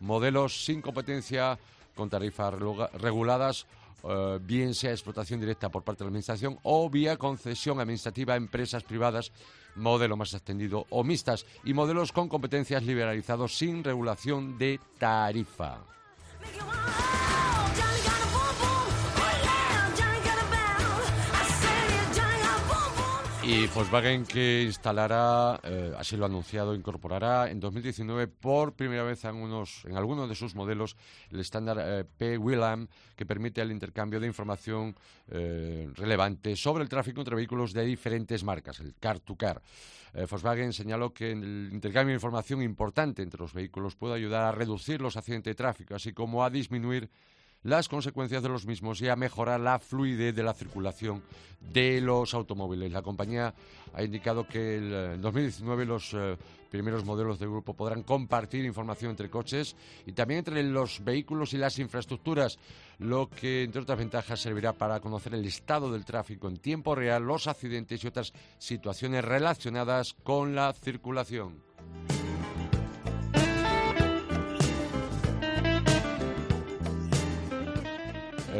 modelos 0.00 0.64
sin 0.64 0.80
competencia 0.80 1.58
con 1.94 2.08
tarifas 2.08 2.54
reguladas 2.94 3.66
eh, 4.04 4.38
bien 4.40 4.74
sea 4.74 4.92
explotación 4.92 5.40
directa 5.40 5.70
por 5.70 5.82
parte 5.82 6.00
de 6.00 6.06
la 6.06 6.08
Administración 6.10 6.58
o 6.62 6.88
vía 6.88 7.16
concesión 7.16 7.80
administrativa 7.80 8.34
a 8.34 8.36
empresas 8.36 8.84
privadas, 8.84 9.32
modelo 9.74 10.16
más 10.16 10.34
extendido, 10.34 10.86
o 10.90 11.04
mixtas, 11.04 11.46
y 11.64 11.74
modelos 11.74 12.12
con 12.12 12.28
competencias 12.28 12.82
liberalizados 12.82 13.56
sin 13.56 13.82
regulación 13.82 14.58
de 14.58 14.80
tarifa. 14.98 15.84
Y 23.48 23.66
Volkswagen 23.68 24.26
que 24.26 24.64
instalará, 24.64 25.58
eh, 25.62 25.94
así 25.96 26.18
lo 26.18 26.26
ha 26.26 26.28
anunciado, 26.28 26.74
incorporará 26.74 27.50
en 27.50 27.60
2019 27.60 28.28
por 28.28 28.74
primera 28.74 29.04
vez 29.04 29.24
en, 29.24 29.36
unos, 29.36 29.86
en 29.86 29.96
algunos 29.96 30.28
de 30.28 30.34
sus 30.34 30.54
modelos 30.54 30.98
el 31.30 31.40
estándar 31.40 31.78
eh, 31.80 32.04
P-WLAM 32.04 32.88
que 33.16 33.24
permite 33.24 33.62
el 33.62 33.72
intercambio 33.72 34.20
de 34.20 34.26
información 34.26 34.94
eh, 35.30 35.88
relevante 35.94 36.56
sobre 36.56 36.82
el 36.82 36.90
tráfico 36.90 37.22
entre 37.22 37.36
vehículos 37.36 37.72
de 37.72 37.86
diferentes 37.86 38.44
marcas, 38.44 38.80
el 38.80 38.94
car-to-car. 39.00 39.62
Volkswagen 40.12 40.74
señaló 40.74 41.14
que 41.14 41.32
el 41.32 41.70
intercambio 41.72 42.12
de 42.12 42.16
información 42.16 42.60
importante 42.60 43.22
entre 43.22 43.40
los 43.40 43.54
vehículos 43.54 43.96
puede 43.96 44.14
ayudar 44.14 44.44
a 44.44 44.52
reducir 44.52 45.00
los 45.00 45.16
accidentes 45.16 45.52
de 45.52 45.54
tráfico, 45.54 45.94
así 45.94 46.12
como 46.12 46.44
a 46.44 46.50
disminuir 46.50 47.08
las 47.62 47.88
consecuencias 47.88 48.42
de 48.42 48.48
los 48.48 48.66
mismos 48.66 49.00
y 49.00 49.08
a 49.08 49.16
mejorar 49.16 49.60
la 49.60 49.78
fluidez 49.78 50.34
de 50.34 50.42
la 50.42 50.54
circulación 50.54 51.22
de 51.60 52.00
los 52.00 52.34
automóviles. 52.34 52.92
La 52.92 53.02
compañía 53.02 53.54
ha 53.92 54.02
indicado 54.02 54.46
que 54.46 54.76
en 54.76 55.20
2019 55.20 55.84
los 55.84 56.14
eh, 56.14 56.36
primeros 56.70 57.04
modelos 57.04 57.38
del 57.38 57.50
grupo 57.50 57.74
podrán 57.74 58.02
compartir 58.02 58.64
información 58.64 59.10
entre 59.10 59.30
coches 59.30 59.74
y 60.06 60.12
también 60.12 60.38
entre 60.38 60.62
los 60.62 61.02
vehículos 61.04 61.52
y 61.52 61.58
las 61.58 61.78
infraestructuras, 61.78 62.58
lo 62.98 63.28
que, 63.28 63.64
entre 63.64 63.82
otras 63.82 63.98
ventajas, 63.98 64.40
servirá 64.40 64.72
para 64.72 65.00
conocer 65.00 65.34
el 65.34 65.44
estado 65.44 65.90
del 65.90 66.04
tráfico 66.04 66.48
en 66.48 66.58
tiempo 66.58 66.94
real, 66.94 67.24
los 67.24 67.46
accidentes 67.46 68.02
y 68.04 68.06
otras 68.06 68.32
situaciones 68.58 69.24
relacionadas 69.24 70.14
con 70.22 70.54
la 70.54 70.72
circulación. 70.72 71.62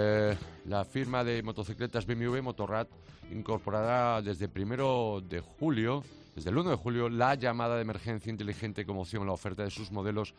Eh, 0.00 0.36
la 0.66 0.84
firma 0.84 1.24
de 1.24 1.42
motocicletas 1.42 2.06
BMW 2.06 2.40
Motorrad 2.40 2.86
incorporará 3.32 4.22
desde 4.22 4.44
el 4.44 4.50
primero 4.52 5.20
de 5.20 5.40
julio, 5.40 6.04
desde 6.36 6.50
el 6.50 6.58
1 6.58 6.70
de 6.70 6.76
julio, 6.76 7.08
la 7.08 7.34
llamada 7.34 7.74
de 7.74 7.82
emergencia 7.82 8.30
inteligente 8.30 8.86
como 8.86 9.00
opción 9.00 9.22
en 9.22 9.26
la 9.26 9.32
oferta 9.32 9.64
de 9.64 9.70
sus 9.70 9.90
modelos 9.90 10.34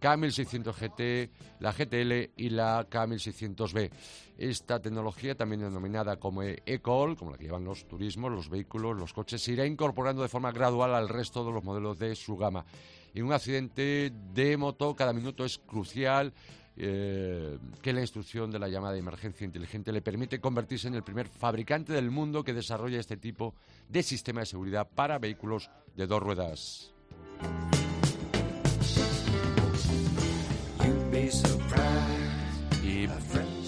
K1600 0.00 0.72
GT, 0.72 1.30
la 1.60 1.72
GTL 1.72 2.32
y 2.38 2.48
la 2.48 2.88
K1600B. 2.88 3.90
Esta 4.38 4.80
tecnología, 4.80 5.34
también 5.34 5.60
denominada 5.60 6.16
como 6.16 6.42
e-call, 6.42 7.14
como 7.14 7.32
la 7.32 7.36
que 7.36 7.44
llevan 7.44 7.64
los 7.64 7.86
turismos, 7.86 8.32
los 8.32 8.48
vehículos, 8.48 8.96
los 8.96 9.12
coches, 9.12 9.42
se 9.42 9.52
irá 9.52 9.66
incorporando 9.66 10.22
de 10.22 10.28
forma 10.28 10.52
gradual 10.52 10.94
al 10.94 11.10
resto 11.10 11.44
de 11.44 11.52
los 11.52 11.62
modelos 11.62 11.98
de 11.98 12.16
su 12.16 12.38
gama. 12.38 12.64
Y 13.12 13.20
un 13.20 13.34
accidente 13.34 14.10
de 14.32 14.56
moto 14.56 14.96
cada 14.96 15.12
minuto 15.12 15.44
es 15.44 15.58
crucial 15.58 16.32
eh, 16.76 17.58
que 17.82 17.92
la 17.92 18.00
instrucción 18.00 18.50
de 18.50 18.58
la 18.58 18.68
llamada 18.68 18.94
de 18.94 19.00
emergencia 19.00 19.44
inteligente 19.44 19.92
le 19.92 20.00
permite 20.00 20.40
convertirse 20.40 20.88
en 20.88 20.94
el 20.94 21.02
primer 21.02 21.28
fabricante 21.28 21.92
del 21.92 22.10
mundo 22.10 22.44
que 22.44 22.54
desarrolla 22.54 22.98
este 22.98 23.16
tipo 23.16 23.54
de 23.88 24.02
sistema 24.02 24.40
de 24.40 24.46
seguridad 24.46 24.88
para 24.94 25.18
vehículos 25.18 25.70
de 25.96 26.06
dos 26.06 26.22
ruedas. 26.22 26.94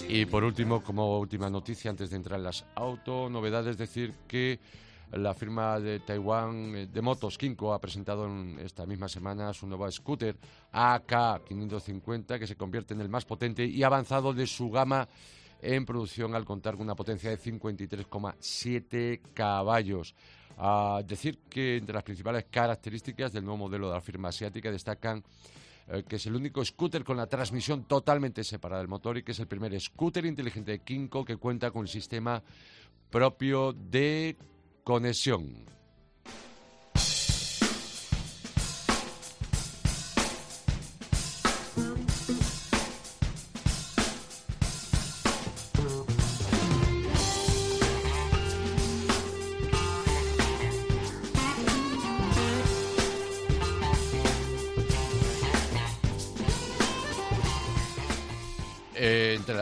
Y, 0.07 0.25
por 0.25 0.43
último, 0.43 0.81
como 0.81 1.19
última 1.19 1.49
noticia, 1.49 1.91
antes 1.91 2.09
de 2.09 2.15
entrar 2.15 2.39
en 2.39 2.45
las 2.45 2.65
auto 2.75 3.29
novedades, 3.29 3.77
decir 3.77 4.13
que 4.27 4.59
la 5.11 5.33
firma 5.33 5.79
de 5.79 5.99
Taiwán 5.99 6.75
eh, 6.75 6.87
de 6.87 7.01
motos 7.01 7.37
Kinko 7.37 7.73
ha 7.73 7.79
presentado 7.79 8.25
en 8.25 8.59
esta 8.59 8.85
misma 8.85 9.07
semana 9.07 9.53
su 9.53 9.67
nuevo 9.67 9.89
scooter 9.91 10.35
AK550 10.73 12.39
que 12.39 12.47
se 12.47 12.55
convierte 12.55 12.93
en 12.93 13.01
el 13.01 13.09
más 13.09 13.25
potente 13.25 13.65
y 13.65 13.83
avanzado 13.83 14.33
de 14.33 14.47
su 14.47 14.69
gama 14.69 15.07
en 15.61 15.85
producción 15.85 16.35
al 16.35 16.45
contar 16.45 16.75
con 16.75 16.83
una 16.83 16.95
potencia 16.95 17.29
de 17.29 17.39
53,7 17.39 19.21
caballos. 19.33 20.15
A 20.57 21.01
decir 21.05 21.39
que 21.49 21.77
entre 21.77 21.93
las 21.93 22.03
principales 22.03 22.45
características 22.49 23.33
del 23.33 23.43
nuevo 23.43 23.57
modelo 23.57 23.89
de 23.89 23.95
la 23.95 24.01
firma 24.01 24.29
asiática 24.29 24.71
destacan 24.71 25.23
eh, 25.87 26.03
que 26.07 26.15
es 26.15 26.25
el 26.25 26.35
único 26.35 26.63
scooter 26.63 27.03
con 27.03 27.17
la 27.17 27.27
transmisión 27.27 27.83
totalmente 27.83 28.43
separada 28.43 28.81
del 28.81 28.87
motor 28.87 29.17
y 29.17 29.23
que 29.23 29.33
es 29.33 29.39
el 29.39 29.47
primer 29.47 29.79
scooter 29.79 30.25
inteligente 30.25 30.71
de 30.71 30.79
Kinko 30.79 31.25
que 31.25 31.37
cuenta 31.37 31.71
con 31.71 31.83
el 31.83 31.89
sistema 31.89 32.41
propio 33.11 33.73
de 33.73 34.35
conexión. 34.85 35.65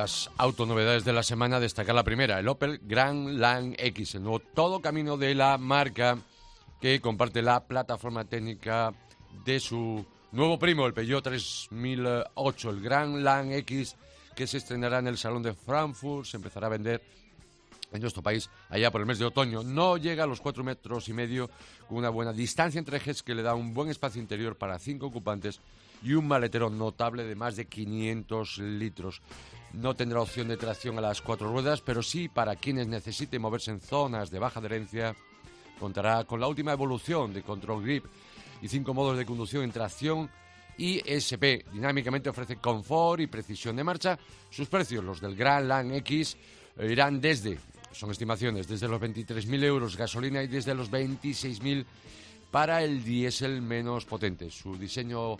Las 0.03 0.29
autonovedades 0.35 1.05
de 1.05 1.13
la 1.13 1.23
semana, 1.23 1.61
destacar 1.61 1.95
la 1.95 2.03
primera, 2.03 2.37
el 2.37 2.49
Opel 2.49 2.81
Grand 2.83 3.39
Lang 3.39 3.73
X, 3.77 4.15
el 4.15 4.23
nuevo 4.23 4.39
todo 4.39 4.81
camino 4.81 5.15
de 5.15 5.33
la 5.33 5.57
marca 5.57 6.17
que 6.81 6.99
comparte 6.99 7.41
la 7.41 7.63
plataforma 7.63 8.25
técnica 8.25 8.93
de 9.45 9.61
su 9.61 10.05
nuevo 10.33 10.59
primo, 10.59 10.85
el 10.85 10.93
Peugeot 10.93 11.23
3008, 11.23 12.69
el 12.69 12.81
Grand 12.81 13.23
Lang 13.23 13.53
X, 13.53 13.95
que 14.35 14.45
se 14.45 14.57
estrenará 14.57 14.99
en 14.99 15.07
el 15.07 15.17
Salón 15.17 15.41
de 15.41 15.53
Frankfurt, 15.53 16.25
se 16.25 16.35
empezará 16.35 16.67
a 16.67 16.71
vender 16.71 17.01
en 17.93 18.01
nuestro 18.01 18.21
país 18.21 18.49
allá 18.67 18.91
por 18.91 18.99
el 18.99 19.07
mes 19.07 19.19
de 19.19 19.25
otoño. 19.25 19.63
No 19.63 19.95
llega 19.95 20.25
a 20.25 20.27
los 20.27 20.41
cuatro 20.41 20.65
metros 20.65 21.07
y 21.07 21.13
medio 21.13 21.49
con 21.87 21.99
una 21.99 22.09
buena 22.09 22.33
distancia 22.33 22.77
entre 22.77 22.97
ejes 22.97 23.23
que 23.23 23.35
le 23.35 23.41
da 23.41 23.55
un 23.55 23.73
buen 23.73 23.89
espacio 23.89 24.21
interior 24.21 24.57
para 24.57 24.79
cinco 24.79 25.05
ocupantes 25.05 25.61
y 26.03 26.13
un 26.13 26.27
maletero 26.27 26.69
notable 26.69 27.23
de 27.23 27.35
más 27.35 27.55
de 27.55 27.65
500 27.65 28.57
litros. 28.57 29.21
No 29.73 29.95
tendrá 29.95 30.21
opción 30.21 30.47
de 30.47 30.57
tracción 30.57 30.97
a 30.97 31.01
las 31.01 31.21
cuatro 31.21 31.51
ruedas, 31.51 31.81
pero 31.81 32.03
sí 32.03 32.29
para 32.29 32.55
quienes 32.55 32.87
necesiten 32.87 33.41
moverse 33.41 33.71
en 33.71 33.79
zonas 33.79 34.29
de 34.29 34.39
baja 34.39 34.59
adherencia. 34.59 35.15
Contará 35.79 36.23
con 36.25 36.39
la 36.39 36.47
última 36.47 36.73
evolución 36.73 37.33
de 37.33 37.41
Control 37.41 37.83
Grip 37.83 38.05
y 38.61 38.67
cinco 38.67 38.93
modos 38.93 39.17
de 39.17 39.25
conducción 39.25 39.63
en 39.63 39.71
tracción 39.71 40.29
y 40.77 41.01
SP. 41.09 41.65
Dinámicamente 41.73 42.29
ofrece 42.29 42.57
confort 42.57 43.21
y 43.21 43.27
precisión 43.27 43.75
de 43.75 43.83
marcha. 43.83 44.17
Sus 44.49 44.67
precios, 44.67 45.03
los 45.03 45.19
del 45.19 45.35
Grand 45.35 45.67
Lang 45.67 45.91
X, 45.93 46.37
irán 46.79 47.19
desde, 47.19 47.57
son 47.91 48.11
estimaciones, 48.11 48.67
desde 48.67 48.87
los 48.87 49.01
23.000 49.01 49.63
euros 49.63 49.97
gasolina 49.97 50.43
y 50.43 50.47
desde 50.47 50.75
los 50.75 50.91
26.000 50.91 51.85
para 52.51 52.83
el 52.83 53.03
diésel 53.03 53.61
menos 53.61 54.05
potente. 54.05 54.51
Su 54.51 54.77
diseño 54.77 55.37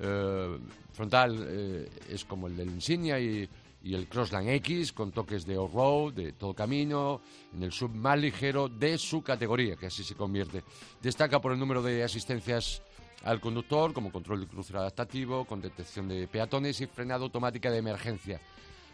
eh, 0.00 0.58
frontal 0.92 1.46
eh, 1.48 1.90
es 2.10 2.24
como 2.24 2.46
el 2.46 2.56
del 2.56 2.68
Insignia 2.68 3.18
y, 3.18 3.48
el 3.84 4.08
Crossland 4.08 4.48
X, 4.48 4.92
con 4.92 5.10
toques 5.10 5.44
de 5.44 5.58
off-road, 5.58 6.12
de 6.12 6.32
todo 6.32 6.54
camino, 6.54 7.20
en 7.52 7.62
el 7.62 7.72
sub 7.72 7.94
más 7.94 8.18
ligero 8.18 8.68
de 8.68 8.96
su 8.98 9.22
categoría, 9.22 9.76
que 9.76 9.86
así 9.86 10.04
se 10.04 10.14
convierte. 10.14 10.62
Destaca 11.02 11.40
por 11.40 11.52
el 11.52 11.58
número 11.58 11.82
de 11.82 12.04
asistencias 12.04 12.82
al 13.24 13.40
conductor, 13.40 13.92
como 13.92 14.12
control 14.12 14.40
de 14.40 14.46
crucero 14.46 14.80
adaptativo, 14.80 15.44
con 15.44 15.60
detección 15.60 16.08
de 16.08 16.28
peatones 16.28 16.80
y 16.80 16.86
frenado 16.86 17.24
automática 17.24 17.70
de 17.70 17.78
emergencia. 17.78 18.40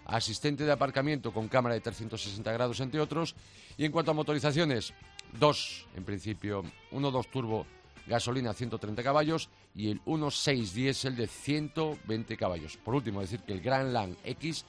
Asistente 0.06 0.64
de 0.64 0.72
aparcamiento 0.72 1.32
con 1.32 1.48
cámara 1.48 1.74
de 1.74 1.82
360 1.82 2.50
grados, 2.52 2.80
entre 2.80 3.00
otros. 3.00 3.34
Y 3.76 3.84
en 3.84 3.92
cuanto 3.92 4.10
a 4.10 4.14
motorizaciones, 4.14 4.94
dos, 5.38 5.86
en 5.94 6.04
principio, 6.04 6.62
uno 6.92 7.10
dos 7.10 7.30
turbo 7.30 7.66
gasolina 8.08 8.52
130 8.52 9.02
caballos 9.02 9.48
y 9.74 9.90
el 9.90 10.02
1.6 10.04 10.72
diésel 10.72 11.16
de 11.16 11.26
120 11.26 12.36
caballos. 12.36 12.76
Por 12.78 12.94
último, 12.94 13.20
decir 13.20 13.40
que 13.40 13.52
el 13.52 13.60
Grand 13.60 13.92
Lang 13.92 14.16
X 14.24 14.64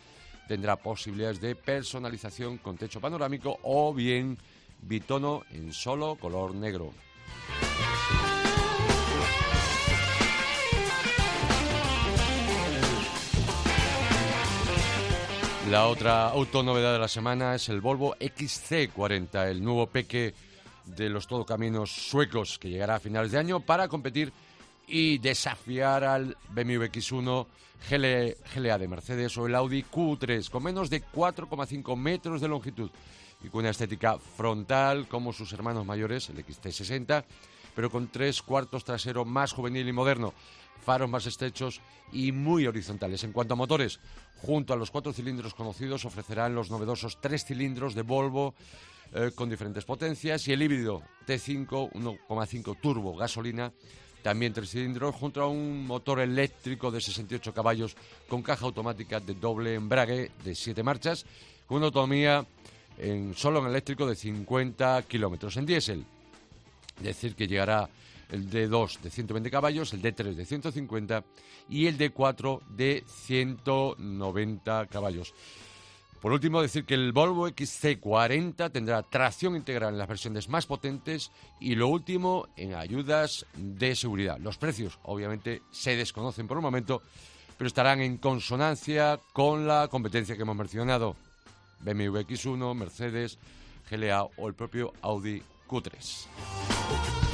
tendrá 0.48 0.76
posibilidades 0.76 1.42
de 1.42 1.56
personalización 1.56 2.58
con 2.58 2.78
techo 2.78 3.00
panorámico 3.00 3.60
o 3.64 3.94
bien 3.94 4.38
bitono 4.82 5.44
en 5.52 5.74
solo 5.74 6.16
color 6.16 6.54
negro. 6.56 6.94
La 15.70 15.86
otra 15.86 16.30
autonovedad 16.30 16.94
de 16.94 17.00
la 17.00 17.08
semana 17.08 17.54
es 17.54 17.70
el 17.70 17.80
Volvo 17.80 18.16
XC40, 18.16 19.52
el 19.52 19.64
nuevo 19.64 19.86
peque 19.86 20.34
de 20.96 21.10
los 21.10 21.28
todocaminos 21.28 21.92
suecos 21.92 22.58
que 22.60 22.70
llegará 22.70 22.96
a 22.96 23.00
finales 23.00 23.32
de 23.32 23.38
año 23.38 23.60
para 23.60 23.88
competir 23.88 24.34
y 24.88 25.20
desafiar 25.20 26.04
al 26.04 26.38
BMW 26.50 26.84
X1 26.86 27.46
GLA 27.90 28.78
de 28.78 28.88
Mercedes 28.88 29.38
o 29.38 29.46
el 29.46 29.56
Audi 29.56 29.84
Q3 29.84 30.50
con 30.50 30.64
menos 30.64 30.90
de 30.90 31.04
4,5 31.04 31.96
metros 31.96 32.42
de 32.42 32.48
longitud 32.48 32.90
y 33.44 33.48
con 33.50 33.62
una 33.62 33.70
estética 33.70 34.18
frontal 34.18 35.08
como 35.08 35.32
sus 35.32 35.54
hermanos 35.54 35.86
mayores, 35.86 36.30
el 36.30 36.46
XT60, 36.46 37.24
pero 37.76 37.90
con 37.90 38.08
tres 38.08 38.42
cuartos 38.42 38.84
trasero 38.84 39.24
más 39.24 39.54
juvenil 39.54 39.88
y 39.88 39.94
moderno, 39.94 40.34
faros 40.84 41.10
más 41.10 41.26
estrechos 41.26 41.80
y 42.12 42.32
muy 42.32 42.68
horizontales. 42.68 43.24
En 43.24 43.32
cuanto 43.32 43.54
a 43.54 43.58
motores, 43.58 44.00
junto 44.38 44.74
a 44.74 44.78
los 44.78 44.92
cuatro 44.92 45.14
cilindros 45.14 45.54
conocidos 45.54 46.04
ofrecerán 46.04 46.56
los 46.56 46.70
novedosos 46.70 47.20
tres 47.22 47.46
cilindros 47.46 47.96
de 47.96 48.02
Volvo 48.02 48.56
eh, 49.14 49.32
con 49.34 49.50
diferentes 49.50 49.86
potencias 49.86 50.48
y 50.48 50.54
el 50.54 50.62
híbrido 50.62 51.02
T5 51.28 51.92
1,5 51.94 52.78
turbo 52.82 53.16
gasolina 53.16 53.72
también 54.22 54.54
tres 54.54 54.72
cilindros 54.72 55.16
junto 55.16 55.42
a 55.42 55.48
un 55.48 55.86
motor 55.86 56.20
eléctrico 56.20 56.92
de 56.92 57.02
68 57.02 57.54
caballos 57.54 57.96
con 58.28 58.42
caja 58.42 58.66
automática 58.66 59.20
de 59.20 59.34
doble 59.34 59.76
embrague 59.76 60.32
de 60.44 60.56
7 60.56 60.84
marchas 60.84 61.26
con 61.66 61.78
una 61.78 61.88
autonomía 61.88 62.46
en, 62.98 63.34
solo 63.36 63.60
en 63.60 63.68
eléctrico 63.68 64.06
de 64.06 64.16
50 64.16 65.04
kilómetros 65.04 65.56
en 65.58 65.66
diésel. 65.66 66.06
Es 66.98 67.04
decir, 67.04 67.36
que 67.36 67.48
llegará 67.48 67.90
el 68.32 68.50
D2 68.50 69.00
de 69.00 69.10
120 69.10 69.50
caballos, 69.50 69.94
el 69.94 70.02
D3 70.02 70.34
de 70.36 70.46
150 70.46 71.24
y 71.70 71.88
el 71.88 71.98
D4 71.98 72.62
de 72.68 73.04
190 73.08 74.88
caballos. 74.88 75.34
Por 76.22 76.34
último, 76.34 76.62
decir 76.62 76.84
que 76.84 76.96
el 76.96 77.14
Volvo 77.14 77.48
XC40 77.48 78.72
tendrá 78.72 79.04
tracción 79.04 79.56
integral 79.56 79.94
en 79.94 80.00
las 80.00 80.08
versiones 80.08 80.50
más 80.50 80.66
potentes 80.66 81.32
y 81.62 81.76
lo 81.76 81.88
último 81.88 82.48
en 82.58 82.76
ayudas 82.76 83.46
de 83.56 83.96
seguridad. 83.96 84.38
Los 84.38 84.58
precios, 84.58 85.00
obviamente, 85.04 85.62
se 85.72 85.96
desconocen 85.96 86.48
por 86.48 86.58
el 86.58 86.64
momento, 86.64 87.02
pero 87.58 87.70
estarán 87.70 88.02
en 88.02 88.18
consonancia 88.18 89.20
con 89.32 89.66
la 89.66 89.88
competencia 89.88 90.36
que 90.36 90.42
hemos 90.42 90.58
mencionado. 90.58 91.16
BMW 91.82 92.20
X1, 92.20 92.76
Mercedes, 92.76 93.40
GLA 93.90 94.24
o 94.24 94.48
el 94.50 94.54
propio 94.56 94.92
Audi 95.02 95.42
Q3. 95.70 97.29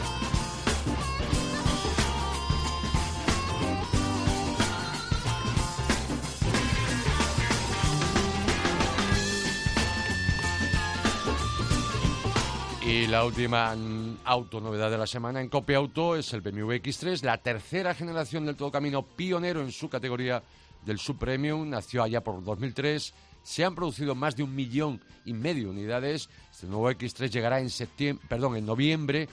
Y 13.06 13.08
la 13.08 13.24
última 13.24 13.76
mm, 13.76 14.22
auto 14.26 14.60
novedad 14.60 14.89
de 14.89 14.98
la 14.98 15.06
semana 15.06 15.39
en 15.39 15.48
Copia 15.48 15.78
Auto 15.78 16.15
es 16.15 16.34
el 16.34 16.41
BMW 16.41 16.72
X3, 16.72 17.22
la 17.22 17.38
tercera 17.38 17.94
generación 17.94 18.48
del 18.48 18.56
todo 18.56 18.72
camino 18.72 19.04
pionero 19.04 19.62
en 19.62 19.72
su 19.72 19.89
categoría 19.89 20.41
del 20.84 20.98
subpremium, 20.98 21.70
nació 21.70 22.02
allá 22.02 22.24
por 22.24 22.44
2003. 22.44 23.13
Se 23.44 23.63
han 23.63 23.76
producido 23.76 24.15
más 24.15 24.36
de 24.36 24.41
un 24.41 24.56
millón 24.56 25.04
y 25.24 25.34
medio 25.34 25.65
de 25.65 25.70
unidades. 25.70 26.32
Este 26.52 26.65
nuevo 26.65 26.89
X3 26.89 27.30
llegará 27.30 27.60
en 27.60 27.70
septiembre, 27.70 28.26
perdón, 28.28 28.58
en 28.58 28.65
noviembre, 28.65 29.30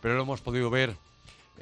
pero 0.00 0.14
lo 0.14 0.22
hemos 0.22 0.40
podido 0.40 0.70
ver 0.70 0.94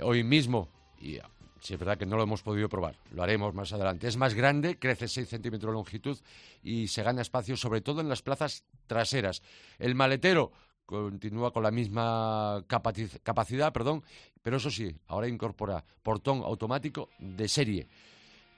hoy 0.03 0.25
mismo 0.25 0.69
y 1.01 1.21
si 1.63 1.73
es 1.73 1.81
verdad 1.81 1.97
que 1.97 2.05
no 2.05 2.17
lo 2.17 2.25
hemos 2.25 2.43
podido 2.43 2.69
probar, 2.69 2.97
lo 3.13 3.23
haremos 3.23 3.55
más 3.55 3.73
adelante. 3.73 4.09
Es 4.09 4.19
más 4.19 4.35
grande, 4.35 4.79
crece 4.79 5.09
6 5.09 5.27
centímetros 5.27 5.71
de 5.71 5.75
longitud 5.75 6.19
y 6.63 6.89
se 6.89 7.03
gana 7.03 7.23
espacio 7.23 7.57
sobre 7.57 7.81
todo 7.81 8.03
en 8.03 8.11
las 8.11 8.21
plazas 8.21 8.65
traseras. 8.87 9.43
El 9.79 9.95
maletero 9.95 10.53
continúa 10.87 11.53
con 11.53 11.65
la 11.65 11.71
misma 11.71 12.65
capacidad, 12.69 13.73
perdón, 13.73 14.03
pero 14.43 14.57
eso 14.57 14.71
sí, 14.71 14.95
ahora 15.09 15.29
incorpora 15.29 15.85
portón 16.03 16.43
automático 16.43 17.11
de 17.19 17.49
serie. 17.49 17.87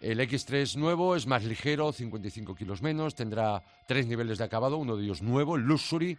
El 0.01 0.21
X3 0.21 0.77
nuevo 0.77 1.17
es 1.17 1.27
más 1.27 1.43
ligero, 1.43 1.91
55 1.93 2.55
kilos 2.55 2.83
menos, 2.83 3.17
tendrá 3.17 3.65
tres 3.89 4.07
niveles 4.07 4.39
de 4.39 4.45
acabado, 4.45 4.77
uno 4.77 4.97
de 4.97 5.05
ellos 5.05 5.23
nuevo, 5.23 5.57
el 5.57 5.63
Luxury, 5.63 6.17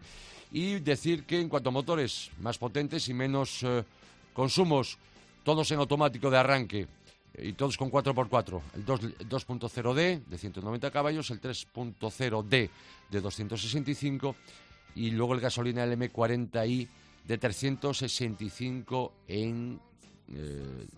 y 0.51 0.79
decir 0.79 1.23
que 1.23 1.39
en 1.39 1.47
cuanto 1.47 1.69
a 1.69 1.71
motores 1.71 2.31
más 2.39 2.57
potentes 2.57 3.07
y 3.07 3.13
menos 3.13 3.63
eh, 3.63 3.83
consumos, 4.33 4.97
todos 5.43 5.71
en 5.71 5.79
automático 5.79 6.29
de 6.29 6.37
arranque 6.37 6.87
y 7.37 7.53
todos 7.53 7.77
con 7.77 7.89
4x4, 7.89 8.61
el 8.73 8.85
2.0D 8.85 10.25
de 10.25 10.37
190 10.37 10.91
caballos, 10.91 11.29
el 11.29 11.39
3.0D 11.39 12.69
de 13.11 13.21
265 13.21 14.35
y 14.95 15.11
luego 15.11 15.33
el 15.33 15.39
gasolina 15.39 15.85
LM40i 15.85 16.87
de 17.25 17.37
365 17.37 19.13
en 19.27 19.79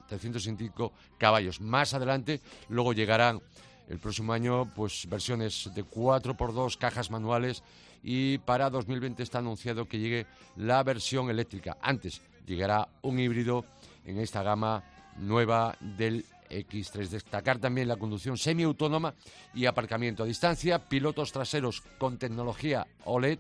365 0.08 0.86
eh, 0.86 1.16
caballos. 1.18 1.62
Más 1.62 1.94
adelante, 1.94 2.42
luego 2.70 2.94
llegarán 2.94 3.42
el 3.90 4.00
próximo 4.00 4.34
año 4.34 4.72
pues 4.74 5.08
versiones 5.10 5.70
de 5.76 5.84
4x2 5.84 6.78
cajas 6.78 7.12
manuales 7.12 7.64
y 8.04 8.38
para 8.40 8.70
2020 8.70 9.22
está 9.22 9.40
anunciado 9.40 9.88
que 9.88 10.00
llegue 10.00 10.26
la 10.56 10.82
versión 10.84 11.30
eléctrica. 11.30 11.78
Antes 11.82 12.22
llegará 12.46 12.88
un 13.02 13.20
híbrido 13.20 13.66
en 14.06 14.18
esta 14.18 14.44
gama 14.44 14.84
nueva 15.18 15.76
del 15.80 16.26
X3. 16.50 17.10
Destacar 17.10 17.60
también 17.60 17.88
la 17.88 17.98
conducción 17.98 18.38
semiautónoma 18.38 19.14
y 19.54 19.66
aparcamiento 19.66 20.24
a 20.24 20.26
distancia, 20.26 20.80
pilotos 20.80 21.32
traseros 21.32 21.82
con 21.98 22.18
tecnología 22.18 22.88
OLED 23.06 23.40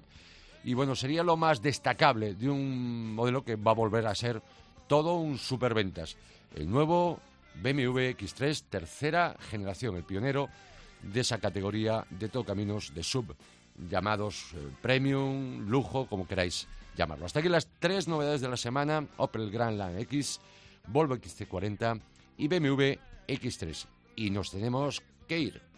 y 0.63 0.73
bueno, 0.73 0.95
sería 0.95 1.23
lo 1.23 1.37
más 1.37 1.61
destacable 1.61 2.35
de 2.35 2.49
un 2.49 3.13
modelo 3.15 3.43
que 3.43 3.55
va 3.55 3.71
a 3.71 3.75
volver 3.75 4.05
a 4.07 4.15
ser 4.15 4.41
todo 4.87 5.15
un 5.15 5.37
superventas. 5.37 6.17
El 6.55 6.69
nuevo 6.69 7.19
BMW 7.61 8.11
X3, 8.17 8.63
tercera 8.69 9.35
generación, 9.49 9.95
el 9.95 10.03
pionero 10.03 10.49
de 11.01 11.21
esa 11.21 11.39
categoría 11.39 12.05
de 12.09 12.29
todo 12.29 12.43
caminos 12.43 12.93
de 12.93 13.03
sub, 13.03 13.35
llamados 13.89 14.53
eh, 14.53 14.69
premium, 14.81 15.67
lujo, 15.67 16.05
como 16.07 16.27
queráis 16.27 16.67
llamarlo. 16.95 17.25
Hasta 17.25 17.39
aquí 17.39 17.49
las 17.49 17.67
tres 17.79 18.07
novedades 18.07 18.41
de 18.41 18.49
la 18.49 18.57
semana, 18.57 19.07
Opel 19.17 19.49
Grandland 19.49 19.99
X, 20.01 20.39
Volvo 20.87 21.15
XC40 21.15 22.01
y 22.37 22.47
BMW 22.47 22.97
X3. 23.27 23.85
Y 24.15 24.29
nos 24.29 24.51
tenemos 24.51 25.01
que 25.27 25.39
ir. 25.39 25.70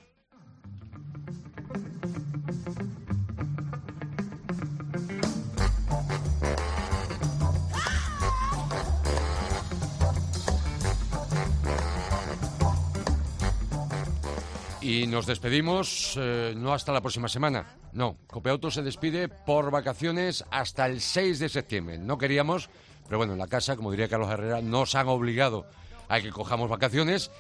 Y 14.84 15.08
nos 15.08 15.26
despedimos 15.26 16.15
eh, 16.19 16.54
no 16.58 16.74
hasta 16.74 16.91
la 16.91 17.00
próxima 17.00 17.30
semana. 17.30 17.78
No, 17.93 18.17
Copeauto 18.28 18.69
se 18.69 18.84
despide 18.84 19.30
por 19.30 19.72
vacaciones 19.72 20.43
hasta 20.52 20.88
el 20.88 21.00
6 21.00 21.39
de 21.39 21.48
septiembre. 21.48 21.98
No 21.98 22.17
queríamos, 22.17 22.69
pero 23.06 23.17
bueno, 23.17 23.32
en 23.32 23.39
la 23.39 23.48
casa, 23.48 23.78
como 23.78 23.91
diría 23.91 24.10
Carlos 24.10 24.30
Herrera, 24.30 24.62
nos 24.62 24.93
han 24.96 25.08
obligado 25.08 25.65
a 26.10 26.19
que 26.19 26.32
cojamos 26.32 26.69
vacaciones. 26.69 27.32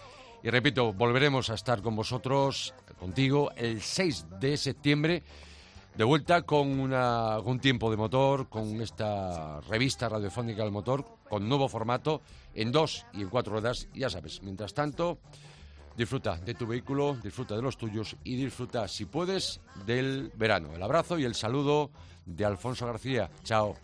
Y 0.41 0.51
repito, 0.51 0.93
volveremos 0.93 1.49
a 1.49 1.55
estar 1.55 1.81
con 1.81 1.97
vosotros, 1.97 2.73
contigo, 2.97 3.51
el 3.57 3.81
6 3.81 4.27
de 4.39 4.55
septiembre, 4.55 5.23
de 5.95 6.03
vuelta 6.05 6.43
con 6.43 6.79
una, 6.79 7.39
un 7.39 7.59
tiempo 7.59 7.91
de 7.91 7.97
motor, 7.97 8.47
con 8.47 8.79
esta 8.81 9.59
revista 9.67 10.07
radiofónica 10.07 10.63
del 10.63 10.71
motor, 10.71 11.05
con 11.27 11.49
nuevo 11.49 11.67
formato, 11.67 12.21
en 12.55 12.71
dos 12.71 13.05
y 13.11 13.21
en 13.21 13.27
cuatro 13.27 13.51
ruedas, 13.51 13.89
ya 13.93 14.09
sabes. 14.09 14.41
Mientras 14.43 14.73
tanto, 14.73 15.19
Disfruta 15.95 16.37
de 16.37 16.53
tu 16.55 16.65
vehículo, 16.65 17.15
disfruta 17.21 17.55
de 17.55 17.61
los 17.61 17.77
tuyos 17.77 18.15
y 18.23 18.35
disfruta, 18.35 18.87
si 18.87 19.05
puedes, 19.05 19.61
del 19.85 20.31
verano. 20.35 20.73
El 20.73 20.81
abrazo 20.81 21.19
y 21.19 21.23
el 21.23 21.35
saludo 21.35 21.91
de 22.25 22.45
Alfonso 22.45 22.85
García. 22.87 23.29
Chao. 23.43 23.75